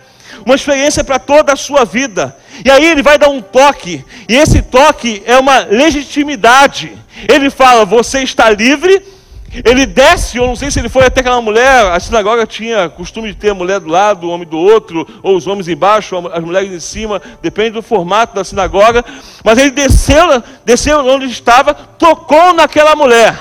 uma 0.45 0.55
experiência 0.55 1.05
para 1.05 1.19
toda 1.19 1.53
a 1.53 1.55
sua 1.55 1.85
vida. 1.85 2.35
E 2.65 2.69
aí 2.69 2.85
ele 2.85 3.01
vai 3.01 3.17
dar 3.17 3.29
um 3.29 3.41
toque, 3.41 4.03
e 4.27 4.35
esse 4.35 4.61
toque 4.61 5.23
é 5.25 5.37
uma 5.37 5.59
legitimidade. 5.59 6.97
Ele 7.29 7.49
fala: 7.49 7.85
Você 7.85 8.23
está 8.23 8.49
livre 8.49 9.13
Ele 9.53 9.85
desce, 9.85 10.37
eu 10.37 10.47
não 10.47 10.55
sei 10.55 10.71
se 10.71 10.79
ele 10.79 10.89
foi 10.89 11.05
até 11.05 11.21
aquela 11.21 11.41
mulher, 11.41 11.85
a 11.91 11.99
sinagoga 11.99 12.47
tinha 12.47 12.89
costume 12.89 13.27
de 13.31 13.37
ter 13.37 13.49
a 13.49 13.53
mulher 13.53 13.79
do 13.79 13.87
lado, 13.87 14.25
o 14.25 14.29
homem 14.31 14.47
do 14.47 14.57
outro, 14.57 15.07
ou 15.21 15.35
os 15.35 15.45
homens 15.45 15.67
embaixo, 15.67 16.15
as 16.29 16.43
mulheres 16.43 16.71
em 16.71 16.79
cima, 16.79 17.21
depende 17.41 17.71
do 17.71 17.83
formato 17.83 18.33
da 18.33 18.43
sinagoga. 18.43 19.05
Mas 19.43 19.59
ele 19.59 19.69
desceu, 19.69 20.41
desceu 20.65 21.05
onde 21.05 21.25
estava, 21.25 21.73
tocou 21.73 22.53
naquela 22.53 22.95
mulher. 22.95 23.37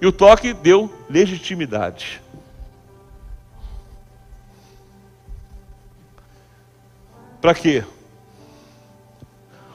E 0.00 0.06
o 0.06 0.12
toque 0.12 0.52
deu 0.52 0.92
legitimidade. 1.10 2.20
Para 7.40 7.54
quê? 7.54 7.84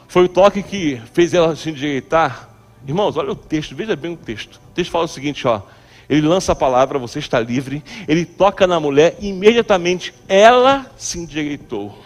Foi 0.08 0.26
o 0.26 0.30
toque 0.30 0.64
que 0.64 1.02
fez 1.14 1.34
ela 1.34 1.56
se 1.56 1.70
endireitar 1.70 2.51
Irmãos, 2.88 3.16
olha 3.18 3.32
o 3.32 3.36
texto, 3.36 3.76
veja 3.76 3.96
bem 3.96 4.14
o 4.14 4.18
texto. 4.18 4.56
O 4.56 4.74
texto 4.74 4.92
fala 4.92 5.06
o 5.06 5.08
seguinte, 5.08 5.48
ó. 5.48 5.62
Ele 6.10 6.28
lança 6.28 6.52
a 6.52 6.56
palavra, 6.56 7.00
você 7.00 7.20
está 7.20 7.40
livre. 7.40 7.84
Ele 8.08 8.26
toca 8.26 8.68
na 8.68 8.80
mulher, 8.80 9.16
imediatamente 9.22 10.14
ela 10.28 10.86
se 10.98 11.20
endireitou. 11.20 11.98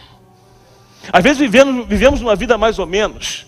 Às 1.11 1.23
vezes 1.23 1.39
vivemos, 1.39 1.87
vivemos 1.87 2.21
uma 2.21 2.35
vida 2.35 2.57
mais 2.57 2.79
ou 2.79 2.85
menos, 2.85 3.45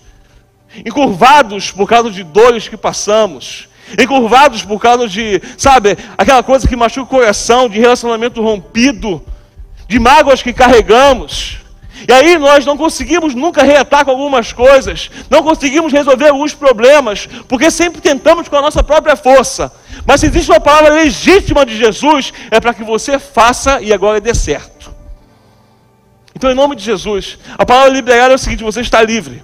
encurvados 0.86 1.72
por 1.72 1.88
causa 1.88 2.10
de 2.12 2.24
dores 2.24 2.68
que 2.68 2.78
passamos, 2.78 3.68
encurvados 4.00 4.64
por 4.64 4.80
causa 4.80 5.08
de, 5.08 5.42
sabe, 5.58 5.98
aquela 6.18 6.44
coisa 6.44 6.68
que 6.68 6.76
machuca 6.76 7.04
o 7.04 7.20
coração, 7.20 7.70
de 7.70 7.80
relacionamento 7.80 8.42
rompido, 8.42 9.24
de 9.88 10.00
mágoas 10.00 10.42
que 10.42 10.54
carregamos. 10.54 11.60
E 12.08 12.12
aí 12.12 12.38
nós 12.38 12.66
não 12.66 12.76
conseguimos 12.76 13.34
nunca 13.34 13.64
reatar 13.64 14.04
com 14.04 14.12
algumas 14.12 14.52
coisas, 14.52 15.10
não 15.30 15.42
conseguimos 15.42 15.94
resolver 15.94 16.28
alguns 16.28 16.54
problemas, 16.54 17.28
porque 17.48 17.72
sempre 17.72 18.02
tentamos 18.02 18.48
com 18.48 18.56
a 18.56 18.62
nossa 18.62 18.84
própria 18.84 19.16
força. 19.16 19.72
Mas 20.06 20.20
se 20.20 20.28
existe 20.28 20.52
uma 20.52 20.60
palavra 20.60 20.94
legítima 20.94 21.66
de 21.66 21.78
Jesus, 21.78 22.34
é 22.52 22.60
para 22.60 22.74
que 22.74 22.84
você 22.84 23.18
faça 23.18 23.82
e 23.82 23.94
agora 23.94 24.22
dê 24.22 24.34
certo. 24.34 24.92
Então, 26.36 26.52
em 26.52 26.56
nome 26.56 26.76
de 26.76 26.84
Jesus, 26.84 27.40
a 27.58 27.66
palavra 27.66 27.92
liberada 27.92 28.34
é 28.34 28.36
o 28.36 28.38
seguinte: 28.38 28.64
você 28.64 28.82
está 28.82 29.02
livre. 29.02 29.44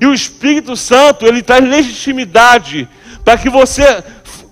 E 0.00 0.06
o 0.06 0.14
Espírito 0.14 0.76
Santo, 0.76 1.26
ele 1.26 1.42
traz 1.42 1.62
legitimidade 1.62 2.88
para 3.24 3.36
que 3.36 3.50
você 3.50 4.02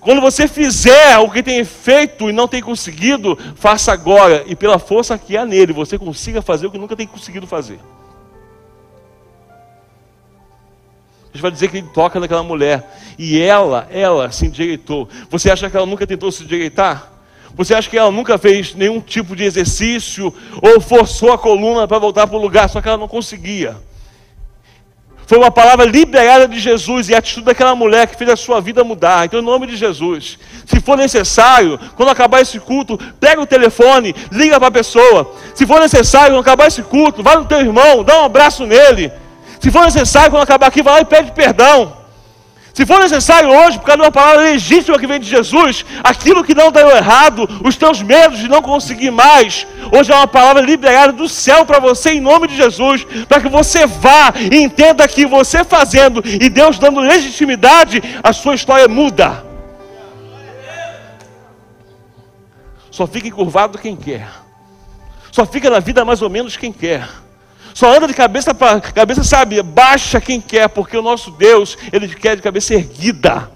quando 0.07 0.21
você 0.21 0.47
fizer 0.47 1.17
o 1.17 1.29
que 1.29 1.43
tem 1.43 1.65
feito 1.65 2.29
e 2.29 2.31
não 2.31 2.47
tem 2.47 2.61
conseguido, 2.61 3.37
faça 3.57 3.91
agora. 3.91 4.41
E 4.47 4.55
pela 4.55 4.79
força 4.79 5.17
que 5.17 5.35
há 5.35 5.45
nele, 5.45 5.73
você 5.73 5.99
consiga 5.99 6.41
fazer 6.41 6.65
o 6.65 6.71
que 6.71 6.77
nunca 6.77 6.95
tem 6.95 7.05
conseguido 7.05 7.45
fazer. 7.45 7.77
Gente 11.33 11.41
vai 11.41 11.51
dizer 11.51 11.67
que 11.67 11.79
ele 11.79 11.89
toca 11.93 12.21
naquela 12.21 12.41
mulher. 12.41 12.89
E 13.19 13.37
ela, 13.37 13.85
ela 13.91 14.31
se 14.31 14.45
endireitou. 14.45 15.09
Você 15.29 15.51
acha 15.51 15.69
que 15.69 15.75
ela 15.75 15.85
nunca 15.85 16.07
tentou 16.07 16.31
se 16.31 16.45
endireitar? 16.45 17.11
Você 17.53 17.75
acha 17.75 17.89
que 17.89 17.97
ela 17.97 18.09
nunca 18.09 18.37
fez 18.37 18.73
nenhum 18.75 19.01
tipo 19.01 19.35
de 19.35 19.43
exercício 19.43 20.33
ou 20.61 20.79
forçou 20.79 21.33
a 21.33 21.37
coluna 21.37 21.85
para 21.85 21.99
voltar 21.99 22.27
para 22.27 22.37
o 22.37 22.41
lugar, 22.41 22.69
só 22.69 22.81
que 22.81 22.87
ela 22.87 22.97
não 22.97 23.09
conseguia? 23.09 23.75
Foi 25.27 25.37
uma 25.37 25.51
palavra 25.51 25.85
liberada 25.85 26.47
de 26.47 26.57
Jesus 26.57 27.09
e 27.09 27.13
a 27.13 27.17
atitude 27.17 27.45
daquela 27.45 27.75
mulher 27.75 28.07
que 28.07 28.15
fez 28.15 28.29
a 28.29 28.37
sua 28.37 28.61
vida 28.61 28.81
mudar. 28.81 29.25
Então, 29.25 29.41
em 29.41 29.43
nome 29.43 29.67
de 29.67 29.75
Jesus, 29.75 30.39
se 30.65 30.79
for 30.79 30.97
necessário, 30.97 31.77
quando 31.97 32.07
acabar 32.09 32.39
esse 32.39 32.57
culto, 32.61 32.97
pega 33.19 33.41
o 33.41 33.45
telefone, 33.45 34.15
liga 34.31 34.57
para 34.57 34.69
a 34.69 34.71
pessoa. 34.71 35.29
Se 35.53 35.65
for 35.65 35.81
necessário, 35.81 36.29
quando 36.29 36.39
acabar 36.39 36.67
esse 36.67 36.81
culto, 36.81 37.21
vai 37.21 37.35
no 37.35 37.43
teu 37.43 37.59
irmão, 37.59 38.05
dá 38.05 38.21
um 38.21 38.25
abraço 38.25 38.65
nele. 38.65 39.11
Se 39.59 39.69
for 39.69 39.83
necessário, 39.83 40.31
quando 40.31 40.43
acabar 40.43 40.67
aqui, 40.67 40.81
vai 40.81 40.93
lá 40.93 41.01
e 41.01 41.05
pede 41.05 41.33
perdão. 41.33 41.97
Se 42.77 42.85
for 42.85 42.99
necessário 42.99 43.49
hoje, 43.49 43.79
por 43.79 43.85
causa 43.85 43.97
de 43.97 44.05
uma 44.05 44.11
palavra 44.11 44.43
legítima 44.43 44.99
que 44.99 45.07
vem 45.07 45.19
de 45.19 45.27
Jesus, 45.27 45.83
aquilo 46.03 46.43
que 46.43 46.53
não 46.53 46.71
deu 46.71 46.91
errado, 46.91 47.49
os 47.65 47.75
teus 47.75 48.03
medos 48.03 48.37
de 48.37 48.47
não 48.47 48.61
conseguir 48.61 49.09
mais, 49.09 49.65
hoje 49.91 50.11
é 50.11 50.15
uma 50.15 50.27
palavra 50.27 50.61
liberada 50.61 51.11
do 51.11 51.27
céu 51.27 51.65
para 51.65 51.79
você 51.79 52.11
em 52.11 52.21
nome 52.21 52.47
de 52.47 52.55
Jesus, 52.55 53.03
para 53.27 53.41
que 53.41 53.49
você 53.49 53.87
vá 53.87 54.31
e 54.51 54.57
entenda 54.57 55.07
que 55.07 55.25
você 55.25 55.63
fazendo 55.63 56.21
e 56.23 56.47
Deus 56.49 56.77
dando 56.77 56.99
legitimidade, 56.99 57.99
a 58.21 58.31
sua 58.31 58.53
história 58.53 58.87
muda. 58.87 59.43
Só 62.91 63.07
fica 63.07 63.27
encurvado 63.27 63.79
quem 63.79 63.95
quer. 63.95 64.29
Só 65.31 65.47
fica 65.47 65.67
na 65.67 65.79
vida 65.79 66.05
mais 66.05 66.21
ou 66.21 66.29
menos 66.29 66.55
quem 66.55 66.71
quer. 66.71 67.09
Só 67.77 67.95
anda 67.95 68.07
de 68.07 68.13
cabeça 68.15 68.55
para 68.55 68.81
cabeça, 68.81 69.23
sabe, 69.23 69.61
baixa 69.61 70.19
quem 70.19 70.41
quer, 70.41 70.67
porque 70.67 70.97
o 70.97 71.01
nosso 71.03 71.29
Deus, 71.29 71.77
ele 71.93 72.07
quer 72.07 72.35
de 72.35 72.41
cabeça 72.41 72.73
erguida, 72.73 73.51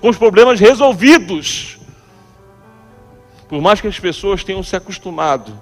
com 0.00 0.08
os 0.08 0.16
problemas 0.16 0.60
resolvidos. 0.60 1.76
Por 3.48 3.60
mais 3.60 3.80
que 3.80 3.88
as 3.88 3.98
pessoas 3.98 4.44
tenham 4.44 4.62
se 4.62 4.76
acostumado, 4.76 5.52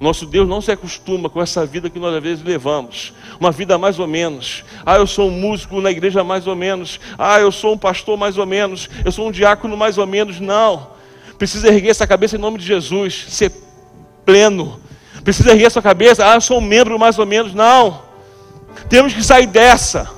nosso 0.00 0.24
Deus 0.24 0.48
não 0.48 0.62
se 0.62 0.72
acostuma 0.72 1.28
com 1.28 1.42
essa 1.42 1.66
vida 1.66 1.90
que 1.90 1.98
nós 1.98 2.14
às 2.14 2.22
vezes 2.22 2.42
levamos, 2.42 3.12
uma 3.38 3.52
vida 3.52 3.76
mais 3.76 3.98
ou 3.98 4.06
menos. 4.06 4.64
Ah, 4.86 4.96
eu 4.96 5.06
sou 5.06 5.28
um 5.28 5.38
músico 5.38 5.78
na 5.82 5.90
igreja 5.90 6.24
mais 6.24 6.46
ou 6.46 6.56
menos. 6.56 6.98
Ah, 7.18 7.38
eu 7.38 7.52
sou 7.52 7.74
um 7.74 7.78
pastor 7.78 8.16
mais 8.16 8.38
ou 8.38 8.46
menos. 8.46 8.88
Eu 9.04 9.12
sou 9.12 9.28
um 9.28 9.30
diácono 9.30 9.76
mais 9.76 9.98
ou 9.98 10.06
menos. 10.06 10.40
Não. 10.40 10.88
Precisa 11.36 11.68
erguer 11.68 11.90
essa 11.90 12.06
cabeça 12.06 12.36
em 12.36 12.40
nome 12.40 12.56
de 12.56 12.64
Jesus, 12.64 13.26
ser 13.28 13.52
pleno, 14.24 14.80
precisa 15.26 15.50
erguer 15.50 15.72
sua 15.72 15.82
cabeça, 15.82 16.24
ah, 16.24 16.34
eu 16.34 16.40
sou 16.40 16.58
um 16.58 16.60
membro 16.60 16.96
mais 17.00 17.18
ou 17.18 17.26
menos. 17.26 17.52
Não. 17.52 18.00
Temos 18.88 19.12
que 19.12 19.24
sair 19.24 19.48
dessa. 19.48 20.08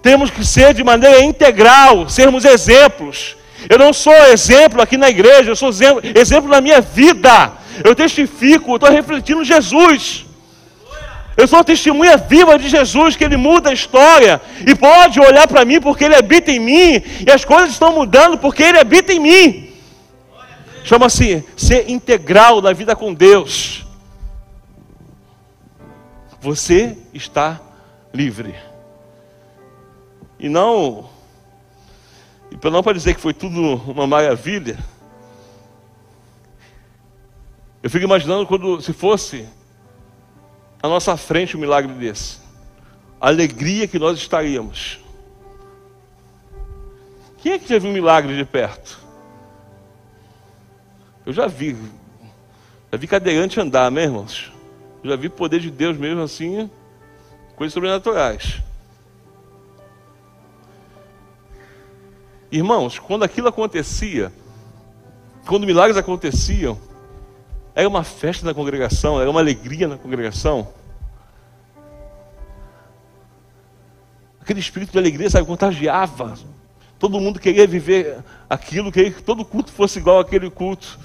Temos 0.00 0.30
que 0.30 0.42
ser 0.42 0.72
de 0.72 0.82
maneira 0.82 1.22
integral, 1.22 2.08
sermos 2.08 2.46
exemplos. 2.46 3.36
Eu 3.68 3.78
não 3.78 3.92
sou 3.92 4.16
exemplo 4.32 4.80
aqui 4.80 4.96
na 4.96 5.10
igreja, 5.10 5.50
eu 5.50 5.56
sou 5.56 5.68
exemplo, 5.68 6.48
na 6.48 6.62
minha 6.62 6.80
vida. 6.80 7.52
Eu 7.84 7.94
testifico, 7.94 8.70
eu 8.70 8.76
estou 8.76 8.90
refletindo 8.90 9.44
Jesus. 9.44 10.24
Eu 11.36 11.46
sou 11.46 11.62
testemunha 11.62 12.16
viva 12.16 12.58
de 12.58 12.70
Jesus, 12.70 13.16
que 13.16 13.24
Ele 13.24 13.36
muda 13.36 13.68
a 13.68 13.74
história. 13.74 14.40
E 14.66 14.74
pode 14.74 15.20
olhar 15.20 15.46
para 15.46 15.66
mim 15.66 15.78
porque 15.78 16.04
Ele 16.04 16.16
habita 16.16 16.50
em 16.50 16.58
mim. 16.58 17.02
E 17.26 17.30
as 17.30 17.44
coisas 17.44 17.72
estão 17.72 17.92
mudando 17.92 18.38
porque 18.38 18.62
Ele 18.62 18.78
habita 18.78 19.12
em 19.12 19.20
mim. 19.20 19.70
Chama-se 20.84 21.44
ser 21.54 21.90
integral 21.90 22.62
na 22.62 22.72
vida 22.72 22.96
com 22.96 23.12
Deus. 23.12 23.83
Você 26.44 26.98
está 27.14 27.58
livre. 28.12 28.54
E 30.38 30.46
não, 30.46 31.08
e 32.50 32.56
para 32.58 32.70
não 32.70 32.82
para 32.82 32.92
dizer 32.92 33.14
que 33.14 33.20
foi 33.22 33.32
tudo 33.32 33.76
uma 33.90 34.06
maravilha, 34.06 34.78
eu 37.82 37.88
fico 37.88 38.04
imaginando 38.04 38.46
quando 38.46 38.78
se 38.82 38.92
fosse 38.92 39.48
à 40.82 40.86
nossa 40.86 41.16
frente 41.16 41.56
um 41.56 41.60
milagre 41.60 41.94
desse, 41.94 42.40
a 43.18 43.28
alegria 43.28 43.88
que 43.88 43.98
nós 43.98 44.18
estaríamos. 44.18 45.00
Quem 47.38 47.52
é 47.52 47.58
que 47.58 47.70
já 47.70 47.78
viu 47.78 47.88
um 47.88 47.94
milagre 47.94 48.36
de 48.36 48.44
perto? 48.44 49.00
Eu 51.24 51.32
já 51.32 51.46
vi, 51.46 51.74
já 52.92 52.98
vi 52.98 53.06
cadeirante 53.06 53.58
andar, 53.58 53.90
né, 53.90 54.02
irmãos? 54.02 54.52
Já 55.04 55.16
vi 55.16 55.28
poder 55.28 55.60
de 55.60 55.70
Deus 55.70 55.98
mesmo 55.98 56.22
assim, 56.22 56.70
coisas 57.54 57.74
sobrenaturais. 57.74 58.62
Irmãos, 62.50 62.98
quando 62.98 63.22
aquilo 63.22 63.48
acontecia, 63.48 64.32
quando 65.46 65.66
milagres 65.66 65.98
aconteciam, 65.98 66.80
era 67.74 67.86
uma 67.86 68.02
festa 68.02 68.46
na 68.46 68.54
congregação, 68.54 69.20
era 69.20 69.28
uma 69.28 69.40
alegria 69.40 69.86
na 69.86 69.98
congregação. 69.98 70.68
Aquele 74.40 74.60
espírito 74.60 74.92
de 74.92 74.98
alegria, 74.98 75.28
sabe, 75.28 75.46
contagiava. 75.46 76.38
Todo 76.98 77.20
mundo 77.20 77.38
queria 77.38 77.66
viver 77.66 78.22
aquilo, 78.48 78.90
queria 78.90 79.10
que 79.10 79.22
todo 79.22 79.44
culto 79.44 79.70
fosse 79.70 79.98
igual 79.98 80.20
àquele 80.20 80.48
culto. 80.48 80.98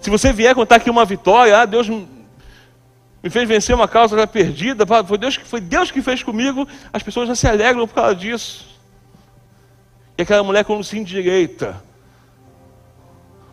Se 0.00 0.08
você 0.08 0.32
vier 0.32 0.54
contar 0.54 0.76
aqui 0.76 0.88
uma 0.88 1.04
vitória, 1.04 1.58
ah, 1.58 1.66
Deus 1.66 1.88
me 1.88 3.28
fez 3.28 3.46
vencer 3.46 3.74
uma 3.74 3.86
causa 3.86 4.16
já 4.16 4.26
perdida, 4.26 4.86
foi 5.04 5.18
Deus, 5.18 5.36
foi 5.36 5.60
Deus 5.60 5.90
que 5.90 6.00
fez 6.00 6.22
comigo, 6.22 6.66
as 6.92 7.02
pessoas 7.02 7.28
já 7.28 7.34
se 7.34 7.46
alegram 7.46 7.86
por 7.86 7.94
causa 7.94 8.14
disso. 8.14 8.66
E 10.16 10.22
aquela 10.22 10.42
mulher, 10.42 10.64
quando 10.64 10.82
se 10.82 10.98
endireita, 10.98 11.82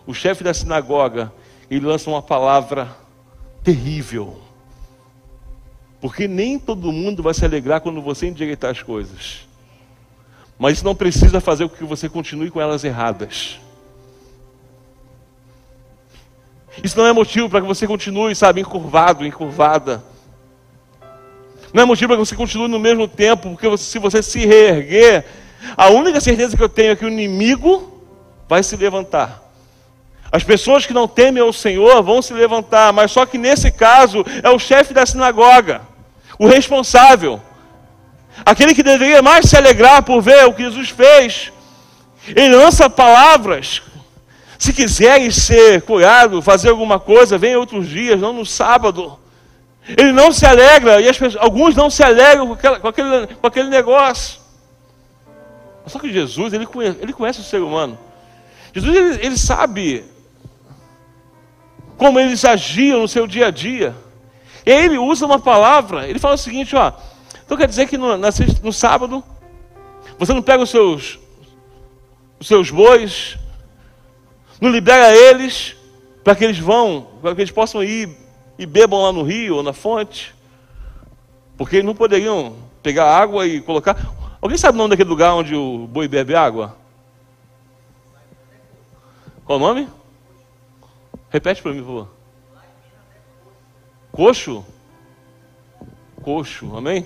o 0.06 0.14
chefe 0.14 0.44
da 0.44 0.54
sinagoga, 0.54 1.32
ele 1.70 1.86
lança 1.86 2.10
uma 2.10 2.22
palavra 2.22 2.96
terrível. 3.62 4.42
Porque 6.00 6.28
nem 6.28 6.58
todo 6.58 6.92
mundo 6.92 7.22
vai 7.22 7.34
se 7.34 7.44
alegrar 7.44 7.82
quando 7.82 8.02
você 8.02 8.28
endireitar 8.28 8.72
as 8.72 8.82
coisas. 8.82 9.46
Mas 10.58 10.78
isso 10.78 10.86
não 10.86 10.96
precisa 10.96 11.42
fazer 11.42 11.68
com 11.68 11.76
que 11.76 11.84
você 11.84 12.08
continue 12.08 12.50
com 12.50 12.62
elas 12.62 12.84
erradas. 12.84 13.60
Isso 16.84 16.98
não 16.98 17.08
é 17.08 17.14
motivo 17.14 17.50
para 17.50 17.62
que 17.62 17.68
você 17.68 17.88
continue, 17.88 18.36
sabe, 18.36 18.62
encurvado, 18.62 19.26
encurvada. 19.26 20.04
Não 21.74 21.84
é 21.84 21.86
motivo 21.86 22.10
para 22.10 22.18
que 22.18 22.26
você 22.26 22.36
continue 22.36 22.68
no 22.68 22.80
mesmo 22.80 23.08
tempo, 23.08 23.50
porque 23.52 23.78
se 23.78 24.00
você 24.00 24.22
se 24.22 24.46
reerguer, 24.46 25.26
a 25.76 25.90
única 25.90 26.22
certeza 26.22 26.56
que 26.56 26.64
eu 26.64 26.70
tenho 26.70 26.92
é 26.92 26.96
que 26.96 27.06
o 27.06 27.10
inimigo 27.10 28.04
vai 28.48 28.64
se 28.64 28.76
levantar. 28.76 29.44
As 30.32 30.44
pessoas 30.44 30.86
que 30.86 30.94
não 30.94 31.08
temem 31.08 31.42
ao 31.42 31.54
Senhor 31.54 32.02
vão 32.04 32.22
se 32.22 32.34
levantar, 32.34 32.92
mas 32.94 33.12
só 33.12 33.26
que 33.26 33.38
nesse 33.38 33.72
caso 33.72 34.26
é 34.44 34.50
o 34.50 34.60
chefe 34.60 34.94
da 34.94 35.06
sinagoga, 35.06 35.82
o 36.38 36.48
responsável, 36.48 37.42
aquele 38.46 38.76
que 38.76 38.84
deveria 38.84 39.22
mais 39.22 39.50
se 39.50 39.58
alegrar 39.58 40.04
por 40.04 40.22
ver 40.22 40.46
o 40.46 40.54
que 40.54 40.64
Jesus 40.64 40.90
fez. 40.90 41.52
Ele 42.28 42.56
lança 42.56 42.90
palavras. 42.90 43.82
Se 44.58 44.74
quiserem 44.74 45.30
ser 45.30 45.82
curado, 45.84 46.42
fazer 46.42 46.70
alguma 46.70 47.00
coisa, 47.00 47.38
vem 47.38 47.56
outros 47.56 47.88
dias, 47.88 48.20
não 48.20 48.34
no 48.34 48.46
sábado. 48.46 49.18
Ele 49.88 50.12
não 50.12 50.32
se 50.32 50.46
alegra, 50.46 51.00
e 51.00 51.06
pessoas, 51.06 51.36
alguns 51.38 51.76
não 51.76 51.90
se 51.90 52.04
alegram 52.04 52.48
com, 52.48 52.54
aquela, 52.54 52.80
com, 52.80 52.88
aquele, 52.88 53.28
com 53.28 53.48
aquele 53.48 53.70
negócio. 53.70 54.42
Só 55.86 56.00
que 56.00 56.12
Jesus, 56.12 56.52
ele 56.54 56.66
conhece, 56.66 56.98
ele 57.02 57.14
conhece 57.14 57.40
o 57.40 57.44
ser 57.44 57.62
humano. 57.62 57.98
Jesus, 58.74 58.96
ele, 58.96 59.26
ele 59.26 59.38
sabe 59.38 60.04
como 61.98 62.20
eles 62.20 62.44
agiam 62.44 63.02
no 63.02 63.08
seu 63.08 63.26
dia 63.26 63.48
a 63.48 63.52
dia. 63.52 63.96
E 64.66 64.72
aí 64.72 64.86
ele 64.86 64.98
usa 64.98 65.26
uma 65.26 65.40
palavra, 65.40 66.08
ele 66.08 66.20
fala 66.20 66.36
o 66.36 66.38
seguinte, 66.38 66.76
ó. 66.76 66.92
Então 67.46 67.58
quer 67.58 67.68
dizer 67.68 67.88
que 67.88 67.98
no, 67.98 68.18
no 68.18 68.74
sábado, 68.74 69.24
você 70.20 70.34
não 70.34 70.42
pega 70.42 70.64
os 70.64 70.70
seus, 70.70 71.18
os 72.38 72.48
seus 72.48 72.70
bois, 72.70 73.38
não 74.60 74.70
libera 74.70 75.16
eles, 75.16 75.76
para 76.24 76.36
que 76.36 76.44
eles 76.44 76.60
vão, 76.60 77.08
para 77.22 77.36
que 77.36 77.42
eles 77.42 77.52
possam 77.52 77.84
ir 77.84 78.10
e 78.58 78.66
bebam 78.66 79.02
lá 79.02 79.12
no 79.12 79.24
rio 79.24 79.58
ou 79.58 79.64
na 79.64 79.74
fonte. 79.74 80.34
Porque 81.58 81.78
eles 81.78 81.86
não 81.86 81.96
poderiam 81.96 82.56
pegar 82.82 83.06
água 83.06 83.46
e 83.46 83.62
colocar. 83.62 83.98
Alguém 84.42 84.58
sabe 84.58 84.76
o 84.76 84.78
nome 84.78 84.92
daquele 84.92 85.10
lugar 85.10 85.34
onde 85.34 85.56
o 85.56 85.88
boi 85.88 86.08
bebe 86.08 86.36
água? 86.36 86.76
Qual 89.46 89.58
o 89.58 89.62
nome? 89.62 89.88
Repete 91.30 91.62
para 91.62 91.72
mim, 91.72 91.80
por 91.80 91.88
favor. 91.88 92.08
Coxo? 94.12 94.66
Coxo, 96.22 96.76
amém? 96.76 97.06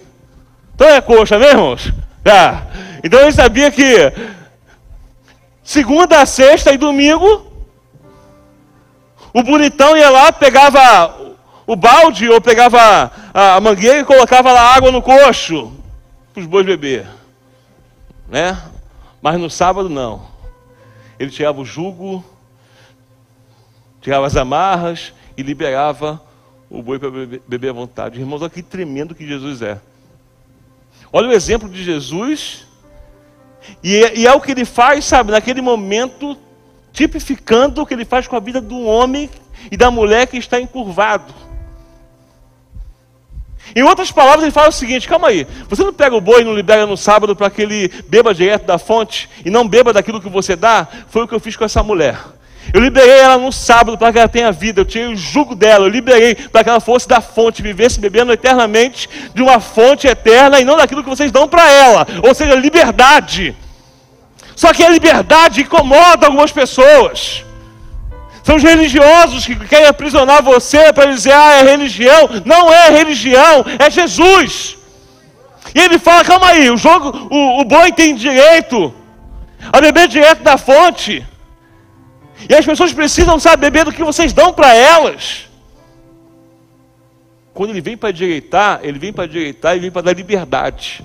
Então 0.74 0.88
é 0.88 1.02
coxa, 1.02 1.36
amém, 1.36 1.50
irmãos? 1.50 1.92
Ah, 2.26 2.66
então 3.04 3.20
ele 3.22 3.32
sabia 3.32 3.72
que 3.72 3.84
segunda, 5.64 6.26
sexta 6.26 6.72
e 6.74 6.78
domingo, 6.78 7.52
o 9.34 9.44
bonitão 9.44 9.96
ia 9.96 10.10
lá, 10.10 10.32
pegava 10.32 11.36
o 11.66 11.76
balde 11.76 12.30
ou 12.30 12.42
pegava 12.42 13.12
a 13.34 13.60
mangueira 13.62 14.00
e 14.00 14.06
colocava 14.06 14.52
lá 14.52 14.76
água 14.76 14.92
no 14.92 15.02
coxo 15.02 15.72
para 16.34 16.42
os 16.42 16.48
bois 16.48 16.66
beber. 16.66 17.08
Né? 18.28 18.62
Mas 19.22 19.40
no 19.40 19.50
sábado 19.50 19.90
não. 19.90 20.30
Ele 21.20 21.32
tirava 21.32 21.62
o 21.62 21.66
jugo 21.66 22.26
tirava 24.02 24.26
as 24.26 24.36
amarras 24.36 25.14
e 25.38 25.44
liberava 25.44 26.22
o 26.70 26.82
boi 26.82 26.98
para 26.98 27.10
beber 27.48 27.70
à 27.70 27.74
vontade. 27.74 28.20
Irmãos, 28.20 28.42
olha 28.42 28.50
que 28.50 28.64
tremendo 28.64 29.14
que 29.14 29.28
Jesus 29.28 29.62
é. 29.62 29.80
Olha 31.14 31.30
o 31.30 31.32
exemplo 31.32 31.70
de 31.70 31.84
Jesus, 31.84 32.68
e 33.84 33.96
é, 34.04 34.18
e 34.18 34.28
é, 34.28 34.34
o 34.34 34.42
que 34.42 34.52
ele 34.52 34.66
faz, 34.66 35.06
sabe, 35.06 35.32
naquele 35.32 35.62
momento, 35.62 36.38
tipificando 36.92 37.82
o 37.82 37.86
que 37.86 37.94
ele 37.94 38.06
faz 38.06 38.28
com 38.28 38.36
a 38.36 38.40
vida 38.40 38.60
do 38.60 38.82
homem 38.82 39.30
e 39.72 39.78
da 39.78 39.92
mulher 39.92 40.28
que 40.28 40.38
está 40.38 40.60
encurvado. 40.60 41.34
Em 43.76 43.84
outras 43.84 44.12
palavras, 44.12 44.44
ele 44.44 44.52
fala 44.52 44.70
o 44.70 44.74
seguinte: 44.74 45.08
calma 45.08 45.30
aí, 45.30 45.48
você 45.70 45.84
não 45.84 45.94
pega 45.94 46.16
o 46.16 46.22
boi 46.22 46.42
e 46.42 46.46
não 46.46 46.54
libera 46.54 46.86
no 46.86 46.98
sábado 46.98 47.36
para 47.36 47.50
que 47.50 47.62
ele 47.62 47.88
beba 48.08 48.34
direto 48.34 48.66
da 48.66 48.78
fonte 48.78 49.30
e 49.46 49.50
não 49.50 49.68
beba 49.68 49.94
daquilo 49.94 50.22
que 50.22 50.30
você 50.30 50.56
dá? 50.56 50.88
Foi 51.08 51.24
o 51.24 51.28
que 51.28 51.34
eu 51.34 51.40
fiz 51.40 51.56
com 51.56 51.64
essa 51.64 51.82
mulher. 51.82 52.18
Eu 52.74 52.80
liberei 52.80 53.20
ela 53.20 53.38
no 53.38 53.52
sábado 53.52 53.98
para 53.98 54.12
que 54.12 54.20
ela 54.20 54.28
tenha 54.28 54.52
vida. 54.52 54.82
Eu 54.82 54.86
tirei 54.86 55.08
o 55.08 55.16
jugo 55.16 55.56
dela. 55.56 55.86
Eu 55.86 55.90
liberei 55.90 56.36
para 56.36 56.64
que 56.64 56.70
ela 56.70 56.80
fosse 56.80 57.08
da 57.08 57.20
fonte, 57.20 57.62
vivesse 57.62 58.00
bebendo 58.00 58.32
eternamente 58.32 59.10
de 59.34 59.42
uma 59.42 59.60
fonte 59.60 60.08
eterna 60.08 60.60
e 60.60 60.66
não 60.66 60.78
daquilo 60.78 61.04
que 61.04 61.10
vocês 61.10 61.32
dão 61.32 61.48
para 61.48 61.70
ela. 61.70 62.08
Ou 62.24 62.34
seja, 62.34 62.56
liberdade. 62.56 63.56
Só 64.56 64.74
que 64.74 64.84
a 64.84 64.90
liberdade 64.90 65.62
incomoda 65.62 66.28
algumas 66.28 66.52
pessoas. 66.52 67.44
São 68.44 68.56
os 68.56 68.64
religiosos 68.64 69.46
que 69.46 69.56
querem 69.56 69.88
aprisionar 69.88 70.42
você 70.44 70.92
para 70.94 71.12
dizer, 71.12 71.34
ah, 71.34 71.54
é 71.54 71.64
religião. 71.64 72.30
Não 72.46 72.72
é 72.72 72.90
religião, 72.90 73.66
é 73.78 73.90
Jesus. 73.90 74.78
E 75.76 75.80
ele 75.80 76.00
fala, 76.00 76.24
calma 76.24 76.48
aí, 76.48 76.70
o 76.70 76.78
jogo, 76.78 77.28
o, 77.30 77.62
o 77.62 77.66
boi 77.66 77.92
tem 77.92 78.16
direito 78.16 78.94
a 79.72 79.80
beber 79.80 80.08
direto 80.08 80.42
da 80.42 80.58
fonte. 80.58 81.26
E 82.50 82.56
as 82.56 82.66
pessoas 82.66 82.94
precisam, 82.94 83.40
saber 83.40 83.86
do 83.86 83.92
que 83.92 84.04
vocês 84.04 84.34
dão 84.34 84.54
para 84.54 84.74
elas. 84.76 85.48
Quando 87.54 87.72
ele 87.72 87.82
vem 87.82 87.98
para 87.98 88.12
direitar, 88.12 88.80
ele 88.84 88.98
vem 88.98 89.12
para 89.12 89.28
direitar 89.28 89.76
e 89.76 89.80
vem 89.80 89.92
para 89.92 90.04
dar 90.04 90.14
liberdade. 90.14 91.04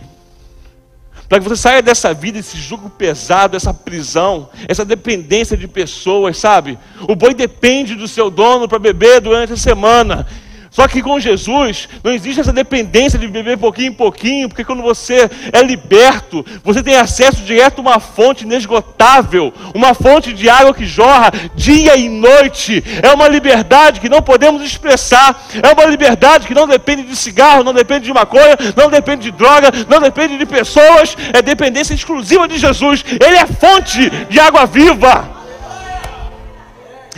Para 1.28 1.40
que 1.40 1.48
você 1.48 1.56
saia 1.56 1.82
dessa 1.82 2.14
vida, 2.14 2.38
esse 2.38 2.56
jugo 2.56 2.88
pesado, 2.88 3.56
essa 3.56 3.74
prisão, 3.74 4.48
essa 4.68 4.84
dependência 4.84 5.56
de 5.56 5.66
pessoas, 5.66 6.36
sabe? 6.36 6.78
O 7.08 7.16
boi 7.16 7.34
depende 7.34 7.96
do 7.96 8.06
seu 8.06 8.30
dono 8.30 8.68
para 8.68 8.78
beber 8.78 9.20
durante 9.20 9.52
a 9.52 9.56
semana. 9.56 10.26
Só 10.76 10.86
que 10.86 11.00
com 11.00 11.18
Jesus 11.18 11.88
não 12.04 12.12
existe 12.12 12.38
essa 12.38 12.52
dependência 12.52 13.18
de 13.18 13.26
beber 13.26 13.56
pouquinho 13.56 13.88
em 13.88 13.94
pouquinho, 13.94 14.46
porque 14.46 14.62
quando 14.62 14.82
você 14.82 15.26
é 15.50 15.62
liberto, 15.62 16.44
você 16.62 16.82
tem 16.82 16.96
acesso 16.96 17.42
direto 17.44 17.78
a 17.78 17.80
uma 17.80 17.98
fonte 17.98 18.44
inesgotável, 18.44 19.54
uma 19.74 19.94
fonte 19.94 20.34
de 20.34 20.50
água 20.50 20.74
que 20.74 20.84
jorra 20.84 21.32
dia 21.54 21.96
e 21.96 22.10
noite. 22.10 22.84
É 23.02 23.10
uma 23.10 23.26
liberdade 23.26 24.00
que 24.00 24.08
não 24.10 24.20
podemos 24.20 24.60
expressar, 24.62 25.46
é 25.62 25.72
uma 25.72 25.86
liberdade 25.86 26.46
que 26.46 26.52
não 26.52 26.68
depende 26.68 27.04
de 27.04 27.16
cigarro, 27.16 27.64
não 27.64 27.72
depende 27.72 28.04
de 28.04 28.12
maconha, 28.12 28.58
não 28.76 28.90
depende 28.90 29.22
de 29.22 29.30
droga, 29.30 29.72
não 29.88 29.98
depende 29.98 30.36
de 30.36 30.44
pessoas, 30.44 31.16
é 31.32 31.40
dependência 31.40 31.94
exclusiva 31.94 32.46
de 32.46 32.58
Jesus. 32.58 33.02
Ele 33.18 33.38
é 33.38 33.46
fonte 33.46 34.10
de 34.28 34.38
água 34.38 34.66
viva. 34.66 35.26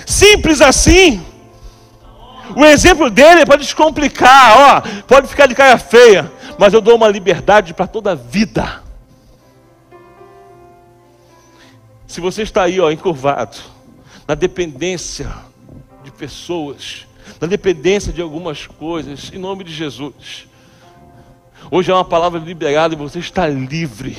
Simples 0.06 0.60
assim. 0.60 1.26
O 2.56 2.64
exemplo 2.64 3.10
dele 3.10 3.44
para 3.44 3.56
descomplicar, 3.56 4.56
ó, 4.58 4.80
pode 5.02 5.28
ficar 5.28 5.46
de 5.46 5.54
cara 5.54 5.78
feia, 5.78 6.30
mas 6.58 6.72
eu 6.72 6.80
dou 6.80 6.96
uma 6.96 7.08
liberdade 7.08 7.74
para 7.74 7.86
toda 7.86 8.12
a 8.12 8.14
vida. 8.14 8.82
Se 12.06 12.20
você 12.20 12.42
está 12.42 12.62
aí, 12.62 12.80
ó, 12.80 12.90
encurvado, 12.90 13.58
na 14.26 14.34
dependência 14.34 15.30
de 16.02 16.10
pessoas, 16.10 17.06
na 17.40 17.46
dependência 17.46 18.12
de 18.12 18.22
algumas 18.22 18.66
coisas, 18.66 19.30
em 19.32 19.38
nome 19.38 19.62
de 19.62 19.72
Jesus. 19.72 20.46
Hoje 21.70 21.90
é 21.90 21.94
uma 21.94 22.04
palavra 22.04 22.40
liberada 22.40 22.94
e 22.94 22.96
você 22.96 23.18
está 23.18 23.46
livre. 23.46 24.16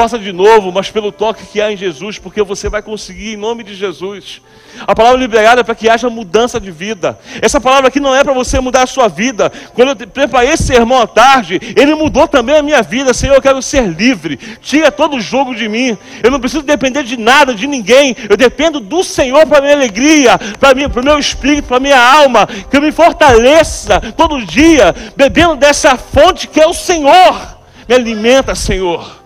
Faça 0.00 0.18
de 0.18 0.32
novo, 0.32 0.72
mas 0.72 0.90
pelo 0.90 1.12
toque 1.12 1.44
que 1.44 1.60
há 1.60 1.70
em 1.70 1.76
Jesus, 1.76 2.18
porque 2.18 2.42
você 2.42 2.70
vai 2.70 2.80
conseguir 2.80 3.34
em 3.34 3.36
nome 3.36 3.62
de 3.62 3.74
Jesus. 3.74 4.40
A 4.86 4.94
palavra 4.94 5.20
liberada 5.20 5.60
é 5.60 5.62
para 5.62 5.74
que 5.74 5.90
haja 5.90 6.08
mudança 6.08 6.58
de 6.58 6.70
vida. 6.70 7.18
Essa 7.42 7.60
palavra 7.60 7.88
aqui 7.88 8.00
não 8.00 8.16
é 8.16 8.24
para 8.24 8.32
você 8.32 8.58
mudar 8.60 8.84
a 8.84 8.86
sua 8.86 9.08
vida. 9.08 9.52
Quando 9.74 9.90
eu 9.90 10.08
preparei 10.08 10.52
esse 10.52 10.62
sermão 10.62 11.02
à 11.02 11.06
tarde, 11.06 11.60
ele 11.76 11.94
mudou 11.94 12.26
também 12.26 12.56
a 12.56 12.62
minha 12.62 12.80
vida. 12.80 13.12
Senhor, 13.12 13.34
eu 13.34 13.42
quero 13.42 13.60
ser 13.60 13.88
livre. 13.88 14.38
Tira 14.62 14.90
todo 14.90 15.18
o 15.18 15.20
jogo 15.20 15.54
de 15.54 15.68
mim. 15.68 15.98
Eu 16.22 16.30
não 16.30 16.40
preciso 16.40 16.62
depender 16.62 17.02
de 17.02 17.18
nada, 17.18 17.54
de 17.54 17.66
ninguém. 17.66 18.16
Eu 18.26 18.38
dependo 18.38 18.80
do 18.80 19.04
Senhor 19.04 19.46
para 19.46 19.60
minha 19.60 19.74
alegria, 19.74 20.38
para 20.58 20.72
o 20.72 21.04
meu 21.04 21.18
espírito, 21.18 21.68
para 21.68 21.78
minha 21.78 22.00
alma. 22.00 22.46
Que 22.70 22.78
eu 22.78 22.80
me 22.80 22.90
fortaleça 22.90 24.00
todo 24.16 24.46
dia, 24.46 24.94
bebendo 25.14 25.56
dessa 25.56 25.98
fonte 25.98 26.48
que 26.48 26.58
é 26.58 26.66
o 26.66 26.72
Senhor. 26.72 27.58
Me 27.86 27.94
alimenta, 27.94 28.54
Senhor. 28.54 29.19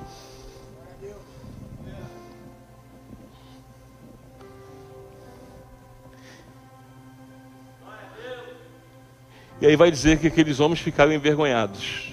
E 9.64 9.66
aí 9.66 9.76
vai 9.76 9.90
dizer 9.90 10.18
que 10.18 10.26
aqueles 10.26 10.60
homens 10.60 10.80
ficaram 10.80 11.10
envergonhados. 11.10 12.12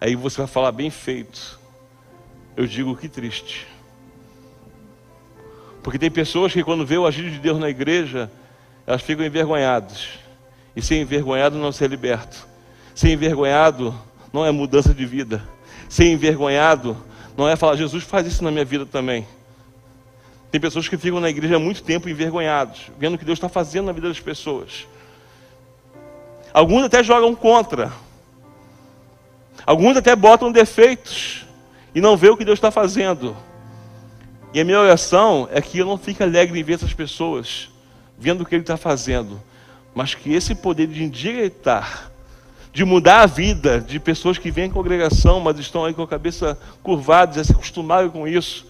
Aí 0.00 0.14
você 0.14 0.36
vai 0.36 0.46
falar 0.46 0.70
bem 0.70 0.88
feito. 0.88 1.58
Eu 2.56 2.64
digo 2.64 2.94
que 2.94 3.08
triste. 3.08 3.66
Porque 5.82 5.98
tem 5.98 6.12
pessoas 6.12 6.52
que 6.52 6.62
quando 6.62 6.86
vê 6.86 6.96
o 6.96 7.04
agir 7.04 7.28
de 7.28 7.40
Deus 7.40 7.58
na 7.58 7.68
igreja, 7.68 8.30
elas 8.86 9.02
ficam 9.02 9.26
envergonhadas. 9.26 10.10
E 10.76 10.80
ser 10.80 11.00
envergonhado 11.00 11.58
não 11.58 11.72
ser 11.72 11.90
liberto. 11.90 12.46
Ser 12.94 13.10
envergonhado 13.10 13.92
não 14.32 14.46
é 14.46 14.52
mudança 14.52 14.94
de 14.94 15.04
vida. 15.04 15.42
Ser 15.88 16.04
envergonhado 16.04 16.96
não 17.36 17.48
é 17.48 17.56
falar, 17.56 17.74
Jesus 17.74 18.04
faz 18.04 18.28
isso 18.28 18.44
na 18.44 18.52
minha 18.52 18.64
vida 18.64 18.86
também. 18.86 19.26
Tem 20.52 20.60
pessoas 20.60 20.86
que 20.88 20.96
ficam 20.96 21.18
na 21.18 21.30
igreja 21.30 21.56
há 21.56 21.58
muito 21.58 21.82
tempo 21.82 22.08
envergonhados, 22.08 22.92
vendo 22.96 23.16
o 23.16 23.18
que 23.18 23.24
Deus 23.24 23.38
está 23.38 23.48
fazendo 23.48 23.86
na 23.86 23.92
vida 23.92 24.06
das 24.06 24.20
pessoas. 24.20 24.86
Alguns 26.56 26.84
até 26.84 27.04
jogam 27.04 27.34
contra. 27.34 27.92
Alguns 29.66 29.94
até 29.94 30.16
botam 30.16 30.50
defeitos. 30.50 31.44
e 31.94 32.00
não 32.00 32.16
vê 32.16 32.30
o 32.30 32.36
que 32.36 32.46
Deus 32.46 32.56
está 32.56 32.70
fazendo. 32.70 33.36
E 34.54 34.60
a 34.60 34.64
minha 34.64 34.80
oração 34.80 35.46
é 35.52 35.60
que 35.60 35.78
eu 35.78 35.84
não 35.84 35.98
fique 35.98 36.22
alegre 36.22 36.58
em 36.58 36.62
ver 36.62 36.74
essas 36.74 36.94
pessoas 36.94 37.68
vendo 38.18 38.40
o 38.40 38.46
que 38.46 38.54
Ele 38.54 38.62
está 38.62 38.78
fazendo, 38.78 39.38
mas 39.94 40.14
que 40.14 40.32
esse 40.32 40.54
poder 40.54 40.86
de 40.86 41.04
endireitar, 41.04 42.10
de 42.72 42.86
mudar 42.86 43.20
a 43.20 43.26
vida 43.26 43.78
de 43.78 44.00
pessoas 44.00 44.38
que 44.38 44.50
vêm 44.50 44.70
à 44.70 44.72
congregação, 44.72 45.40
mas 45.40 45.58
estão 45.58 45.84
aí 45.84 45.92
com 45.92 46.02
a 46.02 46.08
cabeça 46.08 46.58
curvada, 46.82 47.34
já 47.34 47.44
se 47.44 47.52
acostumaram 47.52 48.08
com 48.08 48.26
isso, 48.26 48.66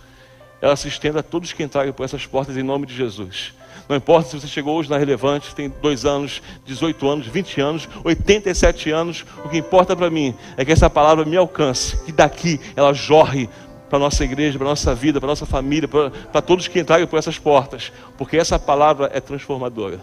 ela 0.60 0.74
se 0.74 0.88
estenda 0.88 1.20
a 1.20 1.22
todos 1.22 1.52
que 1.52 1.62
entrarem 1.62 1.92
por 1.92 2.02
essas 2.02 2.26
portas 2.26 2.56
em 2.56 2.64
nome 2.64 2.84
de 2.84 2.96
Jesus. 2.96 3.54
Não 3.88 3.96
importa 3.96 4.28
se 4.28 4.40
você 4.40 4.48
chegou 4.48 4.76
hoje 4.76 4.90
na 4.90 4.98
Relevante, 4.98 5.54
tem 5.54 5.68
dois 5.80 6.04
anos, 6.04 6.42
18 6.64 7.08
anos, 7.08 7.26
20 7.26 7.60
anos, 7.60 7.88
87 8.02 8.90
anos, 8.90 9.24
o 9.44 9.48
que 9.48 9.58
importa 9.58 9.94
para 9.94 10.10
mim 10.10 10.34
é 10.56 10.64
que 10.64 10.72
essa 10.72 10.90
palavra 10.90 11.24
me 11.24 11.36
alcance, 11.36 11.96
que 12.04 12.10
daqui 12.10 12.60
ela 12.74 12.92
jorre 12.92 13.48
para 13.88 13.98
nossa 13.98 14.24
igreja, 14.24 14.58
para 14.58 14.66
nossa 14.66 14.94
vida, 14.94 15.20
para 15.20 15.28
nossa 15.28 15.46
família, 15.46 15.88
para 15.88 16.42
todos 16.42 16.66
que 16.66 16.80
entrarem 16.80 17.06
por 17.06 17.18
essas 17.18 17.38
portas, 17.38 17.92
porque 18.18 18.36
essa 18.36 18.58
palavra 18.58 19.10
é 19.14 19.20
transformadora. 19.20 20.00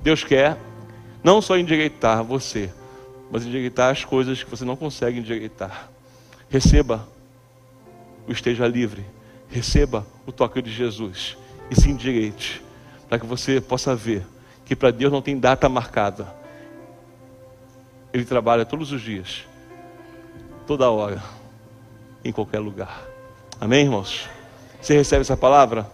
Deus 0.00 0.22
quer 0.22 0.56
não 1.24 1.42
só 1.42 1.58
endireitar 1.58 2.22
você, 2.22 2.70
mas 3.30 3.44
endireitar 3.44 3.90
as 3.90 4.04
coisas 4.04 4.42
que 4.44 4.48
você 4.48 4.64
não 4.64 4.76
consegue 4.76 5.18
endireitar. 5.18 5.90
Receba 6.48 7.08
o 8.28 8.32
esteja 8.32 8.68
livre, 8.68 9.04
receba 9.48 10.06
o 10.24 10.30
toque 10.30 10.62
de 10.62 10.72
Jesus 10.72 11.36
e 11.68 11.74
se 11.74 11.90
endireite, 11.90 12.62
para 13.08 13.18
que 13.18 13.26
você 13.26 13.60
possa 13.60 13.94
ver 13.94 14.26
que 14.64 14.74
para 14.74 14.90
Deus 14.90 15.12
não 15.12 15.22
tem 15.22 15.38
data 15.38 15.68
marcada. 15.68 16.26
Ele 18.12 18.24
trabalha 18.24 18.64
todos 18.64 18.92
os 18.92 19.00
dias, 19.00 19.44
toda 20.66 20.90
hora, 20.90 21.22
em 22.24 22.32
qualquer 22.32 22.58
lugar. 22.58 23.06
Amém, 23.60 23.84
irmãos? 23.84 24.28
Você 24.80 24.94
recebe 24.94 25.20
essa 25.20 25.36
palavra? 25.36 25.90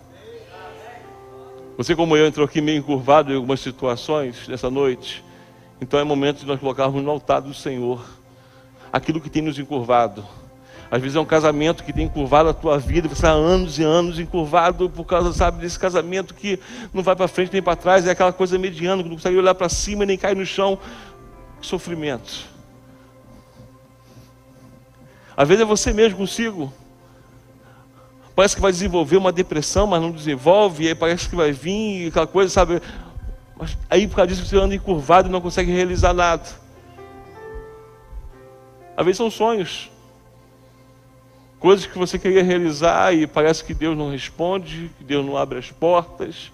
Você, 1.76 1.96
como 1.96 2.16
eu, 2.16 2.26
entrou 2.26 2.46
aqui 2.46 2.60
meio 2.60 2.78
encurvado 2.78 3.32
em 3.32 3.36
algumas 3.36 3.60
situações 3.60 4.46
nessa 4.48 4.70
noite. 4.70 5.24
Então 5.80 5.98
é 5.98 6.04
momento 6.04 6.40
de 6.40 6.46
nós 6.46 6.60
colocarmos 6.60 7.02
no 7.02 7.10
altar 7.10 7.40
do 7.40 7.52
Senhor 7.52 8.04
aquilo 8.92 9.20
que 9.20 9.30
tem 9.30 9.42
nos 9.42 9.58
encurvado. 9.58 10.24
Às 10.92 11.00
vezes 11.00 11.16
é 11.16 11.20
um 11.20 11.24
casamento 11.24 11.84
que 11.84 11.90
tem 11.90 12.04
encurvado 12.04 12.50
a 12.50 12.52
tua 12.52 12.78
vida, 12.78 13.08
você 13.08 13.26
há 13.26 13.30
anos 13.30 13.78
e 13.78 13.82
anos 13.82 14.18
encurvado 14.18 14.90
por 14.90 15.06
causa, 15.06 15.32
sabe, 15.32 15.62
desse 15.62 15.78
casamento 15.78 16.34
que 16.34 16.60
não 16.92 17.02
vai 17.02 17.16
para 17.16 17.26
frente 17.26 17.50
nem 17.50 17.62
para 17.62 17.74
trás, 17.74 18.06
é 18.06 18.10
aquela 18.10 18.30
coisa 18.30 18.58
mediana, 18.58 19.02
que 19.02 19.08
não 19.08 19.16
consegue 19.16 19.38
olhar 19.38 19.54
para 19.54 19.70
cima 19.70 20.04
nem 20.04 20.18
cair 20.18 20.36
no 20.36 20.44
chão. 20.44 20.78
Que 21.62 21.66
sofrimento. 21.66 22.46
Às 25.34 25.48
vezes 25.48 25.62
é 25.62 25.64
você 25.64 25.94
mesmo 25.94 26.18
consigo. 26.18 26.70
Parece 28.36 28.54
que 28.54 28.60
vai 28.60 28.70
desenvolver 28.70 29.16
uma 29.16 29.32
depressão, 29.32 29.86
mas 29.86 30.02
não 30.02 30.10
desenvolve, 30.10 30.84
e 30.84 30.88
aí 30.88 30.94
parece 30.94 31.26
que 31.26 31.34
vai 31.34 31.52
vir 31.52 32.08
aquela 32.08 32.26
coisa, 32.26 32.52
sabe? 32.52 32.82
Mas 33.56 33.78
aí 33.88 34.06
por 34.06 34.16
causa 34.16 34.28
disso 34.28 34.44
você 34.44 34.58
anda 34.58 34.74
encurvado 34.74 35.30
e 35.30 35.32
não 35.32 35.40
consegue 35.40 35.72
realizar 35.72 36.12
nada. 36.12 36.44
Às 38.94 39.06
vezes 39.06 39.16
são 39.16 39.30
sonhos. 39.30 39.90
Coisas 41.62 41.86
que 41.86 41.96
você 41.96 42.18
queria 42.18 42.42
realizar 42.42 43.14
e 43.14 43.24
parece 43.24 43.62
que 43.62 43.72
Deus 43.72 43.96
não 43.96 44.10
responde, 44.10 44.90
que 44.98 45.04
Deus 45.04 45.24
não 45.24 45.36
abre 45.36 45.60
as 45.60 45.70
portas. 45.70 46.50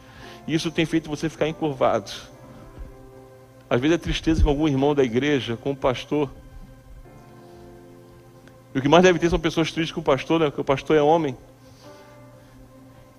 E 0.47 0.53
isso 0.53 0.71
tem 0.71 0.85
feito 0.85 1.09
você 1.09 1.31
ficar 1.31 1.49
encurvado. 1.49 2.13
Às 3.71 3.81
vezes 3.81 3.95
é 3.95 3.99
tristeza 3.99 4.43
com 4.43 4.51
algum 4.51 4.69
irmão 4.69 4.95
da 4.95 5.03
igreja, 5.03 5.57
com 5.57 5.71
o 5.71 5.77
pastor. 5.77 6.31
E 8.75 8.79
o 8.79 8.83
que 8.83 8.89
mais 8.89 9.03
deve 9.03 9.19
ter 9.19 9.31
são 9.31 9.41
pessoas 9.41 9.73
tristes 9.73 9.95
com 9.95 10.03
o 10.03 10.05
pastor, 10.05 10.41
né? 10.41 10.47
Porque 10.49 10.61
o 10.61 10.65
pastor 10.65 10.95
é 10.95 11.01
homem. 11.01 11.35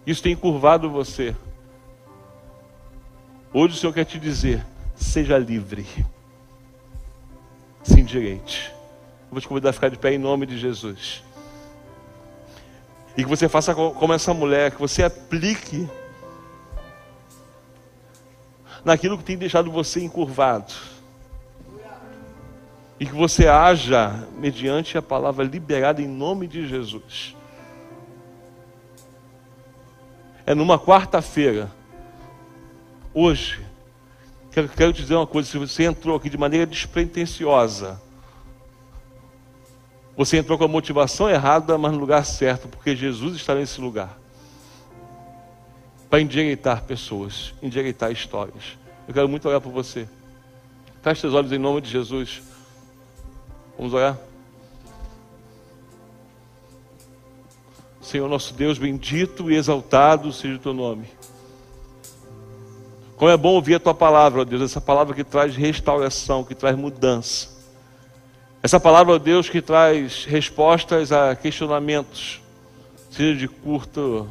Isso 0.06 0.22
tem 0.22 0.36
curvado 0.36 0.92
você. 0.92 1.36
Hoje 3.52 3.74
o 3.74 3.78
Senhor 3.78 3.94
quer 3.94 4.06
te 4.06 4.20
dizer: 4.20 4.64
seja 4.96 5.40
livre. 5.40 5.88
Se 7.82 8.00
endireite. 8.00 8.72
vou 9.32 9.42
te 9.42 9.48
convidar 9.48 9.72
a 9.72 9.74
ficar 9.74 9.90
de 9.90 9.98
pé 9.98 10.14
em 10.14 10.20
nome 10.20 10.46
de 10.46 10.56
Jesus. 10.56 11.24
E 13.20 13.24
que 13.24 13.30
você 13.30 13.50
faça 13.50 13.76
como 13.76 14.14
essa 14.14 14.34
mulher, 14.34 14.72
que 14.72 14.80
você 14.80 15.04
aplique 15.04 15.90
naquilo 18.82 19.18
que 19.18 19.26
tem 19.26 19.38
deixado 19.38 19.70
você 19.70 20.02
encurvado. 20.02 20.74
E 22.98 23.06
que 23.06 23.14
você 23.14 23.46
haja 23.46 24.26
mediante 24.38 24.98
a 24.98 25.02
palavra 25.02 25.44
liberada 25.44 26.02
em 26.02 26.08
nome 26.08 26.48
de 26.48 26.66
Jesus. 26.66 27.36
é 30.46 30.56
numa 30.56 30.80
quarta-feira, 30.80 31.70
hoje, 33.14 33.60
quero, 34.50 34.70
quero 34.70 34.94
te 34.94 35.02
dizer 35.02 35.16
uma 35.16 35.28
coisa: 35.28 35.50
se 35.50 35.58
você 35.58 35.84
entrou 35.84 36.16
aqui 36.16 36.30
de 36.30 36.38
maneira 36.38 36.66
despretensiosa, 36.66 38.02
você 40.20 40.36
entrou 40.36 40.58
com 40.58 40.66
a 40.66 40.68
motivação 40.68 41.30
errada, 41.30 41.78
mas 41.78 41.94
no 41.94 41.98
lugar 41.98 42.26
certo, 42.26 42.68
porque 42.68 42.94
Jesus 42.94 43.38
está 43.38 43.56
nesse 43.56 43.80
lugar 43.80 44.20
para 46.10 46.20
endireitar 46.20 46.84
pessoas, 46.84 47.54
endireitar 47.64 48.12
histórias. 48.12 48.78
Eu 49.08 49.14
quero 49.14 49.30
muito 49.30 49.48
orar 49.48 49.62
por 49.62 49.72
você. 49.72 50.10
Feche 51.02 51.22
seus 51.22 51.34
olhos 51.34 51.54
em 51.54 51.58
nome 51.58 51.80
de 51.80 51.90
Jesus. 51.90 52.42
Vamos 53.78 53.94
orar? 53.94 54.18
Senhor 58.02 58.28
nosso 58.28 58.54
Deus, 58.54 58.78
bendito 58.78 59.50
e 59.50 59.56
exaltado 59.56 60.34
seja 60.34 60.56
o 60.56 60.60
teu 60.60 60.74
nome. 60.74 61.06
Como 63.16 63.32
é 63.32 63.38
bom 63.38 63.54
ouvir 63.54 63.76
a 63.76 63.80
tua 63.80 63.94
palavra, 63.94 64.42
ó 64.42 64.44
Deus, 64.44 64.64
essa 64.64 64.82
palavra 64.82 65.16
que 65.16 65.24
traz 65.24 65.56
restauração, 65.56 66.44
que 66.44 66.54
traz 66.54 66.76
mudança. 66.76 67.59
Essa 68.62 68.80
palavra, 68.80 69.14
ó 69.14 69.18
Deus, 69.18 69.50
que 69.50 69.62
traz 69.62 70.26
respostas 70.26 71.14
a 71.14 71.34
questionamentos, 71.34 72.42
seja 73.10 73.40
de 73.40 73.48
curto 73.48 74.30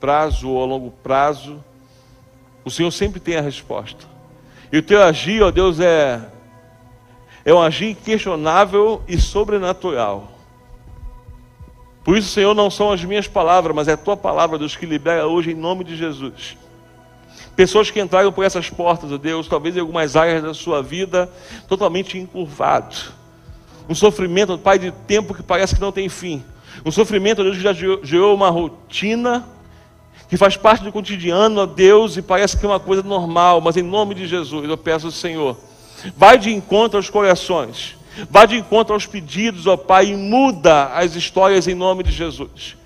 prazo 0.00 0.48
ou 0.48 0.62
a 0.62 0.66
longo 0.66 0.90
prazo. 0.90 1.62
O 2.64 2.70
Senhor 2.70 2.90
sempre 2.90 3.20
tem 3.20 3.36
a 3.36 3.40
resposta. 3.40 4.04
E 4.72 4.78
o 4.78 4.82
teu 4.82 5.00
agir, 5.02 5.42
ó 5.42 5.52
Deus, 5.52 5.78
é, 5.78 6.20
é 7.44 7.54
um 7.54 7.62
agir 7.62 7.90
inquestionável 7.90 9.00
e 9.06 9.16
sobrenatural. 9.18 10.32
Por 12.02 12.16
isso, 12.16 12.30
Senhor, 12.30 12.54
não 12.54 12.70
são 12.70 12.90
as 12.90 13.04
minhas 13.04 13.28
palavras, 13.28 13.76
mas 13.76 13.86
é 13.86 13.92
a 13.92 13.96
tua 13.96 14.16
palavra, 14.16 14.58
Deus, 14.58 14.74
que 14.74 14.86
libera 14.86 15.26
hoje 15.26 15.52
em 15.52 15.54
nome 15.54 15.84
de 15.84 15.96
Jesus. 15.96 16.56
Pessoas 17.54 17.90
que 17.90 18.00
entraram 18.00 18.32
por 18.32 18.44
essas 18.44 18.68
portas, 18.70 19.12
ó 19.12 19.18
Deus, 19.18 19.46
talvez 19.46 19.76
em 19.76 19.80
algumas 19.80 20.16
áreas 20.16 20.42
da 20.42 20.52
sua 20.52 20.82
vida, 20.82 21.30
totalmente 21.68 22.18
encurvado. 22.18 22.96
Um 23.88 23.94
sofrimento, 23.94 24.58
Pai, 24.58 24.78
de 24.78 24.90
tempo 24.90 25.34
que 25.34 25.42
parece 25.42 25.74
que 25.74 25.80
não 25.80 25.92
tem 25.92 26.08
fim. 26.08 26.44
Um 26.84 26.90
sofrimento, 26.90 27.42
Deus, 27.42 27.56
que 27.56 27.62
já 27.62 27.72
gerou 27.72 28.34
uma 28.34 28.50
rotina, 28.50 29.46
que 30.28 30.36
faz 30.36 30.56
parte 30.56 30.84
do 30.84 30.92
cotidiano, 30.92 31.62
ó 31.62 31.66
Deus, 31.66 32.16
e 32.16 32.22
parece 32.22 32.56
que 32.56 32.64
é 32.64 32.68
uma 32.68 32.80
coisa 32.80 33.02
normal, 33.02 33.60
mas 33.60 33.76
em 33.76 33.82
nome 33.82 34.14
de 34.14 34.26
Jesus, 34.26 34.68
eu 34.68 34.76
peço 34.76 35.06
ao 35.06 35.12
Senhor, 35.12 35.56
vai 36.16 36.38
de 36.38 36.52
encontro 36.52 36.98
aos 36.98 37.08
corações 37.08 37.98
Vá 38.30 38.46
de 38.46 38.56
encontro 38.56 38.94
aos 38.94 39.06
pedidos, 39.06 39.66
ó 39.66 39.76
Pai, 39.76 40.06
e 40.06 40.16
muda 40.16 40.86
as 40.86 41.14
histórias 41.14 41.68
em 41.68 41.74
nome 41.74 42.02
de 42.02 42.10
Jesus. 42.10 42.76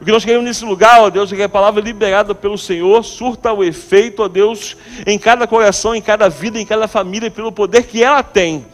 O 0.00 0.04
que 0.04 0.12
nós 0.12 0.24
queremos 0.24 0.44
nesse 0.44 0.64
lugar, 0.64 1.00
ó 1.00 1.10
Deus, 1.10 1.32
é 1.32 1.36
que 1.36 1.42
a 1.42 1.48
palavra 1.48 1.82
liberada 1.82 2.34
pelo 2.34 2.56
Senhor 2.56 3.02
surta 3.02 3.52
o 3.52 3.64
efeito, 3.64 4.22
ó 4.22 4.28
Deus, 4.28 4.76
em 5.04 5.18
cada 5.18 5.46
coração, 5.46 5.94
em 5.94 6.00
cada 6.00 6.28
vida, 6.28 6.60
em 6.60 6.66
cada 6.66 6.86
família, 6.86 7.30
pelo 7.30 7.50
poder 7.50 7.84
que 7.84 8.02
ela 8.04 8.22
tem. 8.22 8.64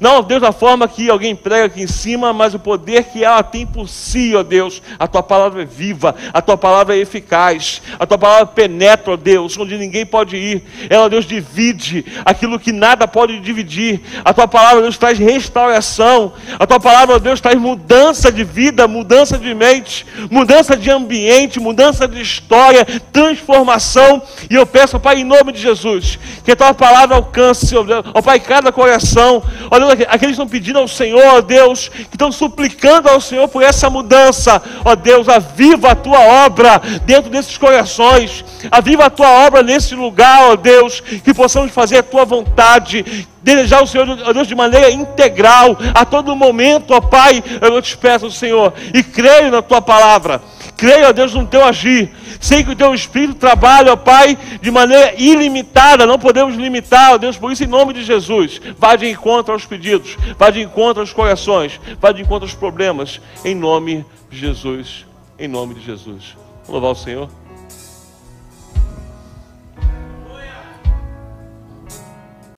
Não, 0.00 0.22
Deus, 0.22 0.40
da 0.40 0.52
forma 0.52 0.88
que 0.88 1.10
alguém 1.10 1.34
prega 1.34 1.66
aqui 1.66 1.82
em 1.82 1.86
cima, 1.86 2.32
mas 2.32 2.54
o 2.54 2.58
poder 2.58 3.04
que 3.04 3.24
ela 3.24 3.42
tem 3.42 3.66
por 3.66 3.88
si, 3.88 4.34
ó 4.34 4.42
Deus. 4.42 4.82
A 4.98 5.06
tua 5.06 5.22
palavra 5.22 5.62
é 5.62 5.64
viva, 5.64 6.14
a 6.32 6.40
tua 6.40 6.56
palavra 6.56 6.96
é 6.96 6.98
eficaz, 6.98 7.82
a 7.98 8.06
tua 8.06 8.18
palavra 8.18 8.46
penetra, 8.46 9.12
ó 9.12 9.16
Deus, 9.16 9.56
onde 9.58 9.76
ninguém 9.76 10.06
pode 10.06 10.36
ir. 10.36 10.62
Ela, 10.88 11.08
Deus, 11.08 11.24
divide 11.24 12.04
aquilo 12.24 12.58
que 12.58 12.72
nada 12.72 13.06
pode 13.06 13.40
dividir. 13.40 14.00
A 14.24 14.32
tua 14.32 14.48
palavra, 14.48 14.82
Deus, 14.82 14.98
traz 14.98 15.18
restauração. 15.18 16.32
A 16.58 16.66
tua 16.66 16.80
palavra, 16.80 17.18
Deus, 17.18 17.40
traz 17.40 17.58
mudança 17.58 18.30
de 18.30 18.44
vida, 18.44 18.86
mudança 18.88 19.38
de 19.38 19.54
mente, 19.54 20.06
mudança 20.30 20.76
de 20.76 20.90
ambiente, 20.90 21.60
mudança 21.60 22.06
de 22.06 22.20
história, 22.20 22.84
transformação. 23.12 24.22
E 24.50 24.54
eu 24.54 24.66
peço, 24.66 25.00
Pai, 25.00 25.20
em 25.20 25.24
nome 25.24 25.52
de 25.52 25.60
Jesus, 25.60 26.18
que 26.44 26.52
a 26.52 26.56
tua 26.56 26.74
palavra 26.74 27.16
alcance, 27.16 27.74
ó 27.76 28.22
Pai, 28.22 28.40
cada 28.40 28.72
coração 28.72 29.42
Deus, 29.78 29.92
aqueles 29.92 30.18
que 30.18 30.26
estão 30.26 30.48
pedindo 30.48 30.78
ao 30.78 30.88
Senhor, 30.88 31.24
ó 31.24 31.40
Deus, 31.40 31.88
que 31.88 32.14
estão 32.14 32.30
suplicando 32.30 33.08
ao 33.08 33.20
Senhor 33.20 33.48
por 33.48 33.62
essa 33.62 33.88
mudança. 33.88 34.62
Ó 34.84 34.94
Deus, 34.94 35.28
aviva 35.28 35.92
a 35.92 35.94
tua 35.94 36.20
obra 36.44 36.80
dentro 37.04 37.30
desses 37.30 37.56
corações. 37.56 38.44
Aviva 38.70 39.06
a 39.06 39.10
tua 39.10 39.28
obra 39.46 39.62
nesse 39.62 39.94
lugar, 39.94 40.50
ó 40.50 40.56
Deus, 40.56 41.00
que 41.00 41.32
possamos 41.34 41.72
fazer 41.72 41.98
a 41.98 42.02
tua 42.02 42.24
vontade, 42.24 43.26
desejar 43.42 43.82
o 43.82 43.86
Senhor, 43.86 44.06
ó 44.24 44.32
Deus, 44.32 44.46
de 44.46 44.54
maneira 44.54 44.90
integral, 44.90 45.76
a 45.94 46.04
todo 46.04 46.36
momento, 46.36 46.94
ó 46.94 47.00
Pai, 47.00 47.42
eu 47.60 47.82
te 47.82 47.96
peço, 47.96 48.30
Senhor, 48.30 48.72
e 48.94 49.02
creio 49.02 49.50
na 49.50 49.62
tua 49.62 49.82
palavra, 49.82 50.40
creio, 50.82 51.06
ó 51.06 51.12
Deus, 51.12 51.32
no 51.32 51.46
teu 51.46 51.64
agir, 51.64 52.10
sei 52.40 52.64
que 52.64 52.72
o 52.72 52.76
teu 52.76 52.92
Espírito 52.92 53.36
trabalha, 53.38 53.92
ó 53.92 53.96
Pai, 53.96 54.36
de 54.60 54.68
maneira 54.68 55.14
ilimitada, 55.16 56.04
não 56.04 56.18
podemos 56.18 56.56
limitar, 56.56 57.12
ó 57.12 57.18
Deus, 57.18 57.38
por 57.38 57.52
isso, 57.52 57.62
em 57.62 57.68
nome 57.68 57.92
de 57.92 58.02
Jesus, 58.02 58.60
vá 58.76 58.96
de 58.96 59.08
encontro 59.08 59.52
aos 59.52 59.64
pedidos, 59.64 60.16
vá 60.36 60.50
de 60.50 60.60
encontro 60.60 61.00
aos 61.00 61.12
corações, 61.12 61.80
vá 62.00 62.10
de 62.10 62.22
encontro 62.22 62.48
aos 62.48 62.54
problemas, 62.54 63.20
em 63.44 63.54
nome 63.54 64.04
de 64.28 64.38
Jesus, 64.40 65.06
em 65.38 65.46
nome 65.46 65.74
de 65.74 65.82
Jesus. 65.82 66.36
Vamos 66.66 66.82
louvar 66.82 66.90
o 66.90 66.96
Senhor. 66.96 67.41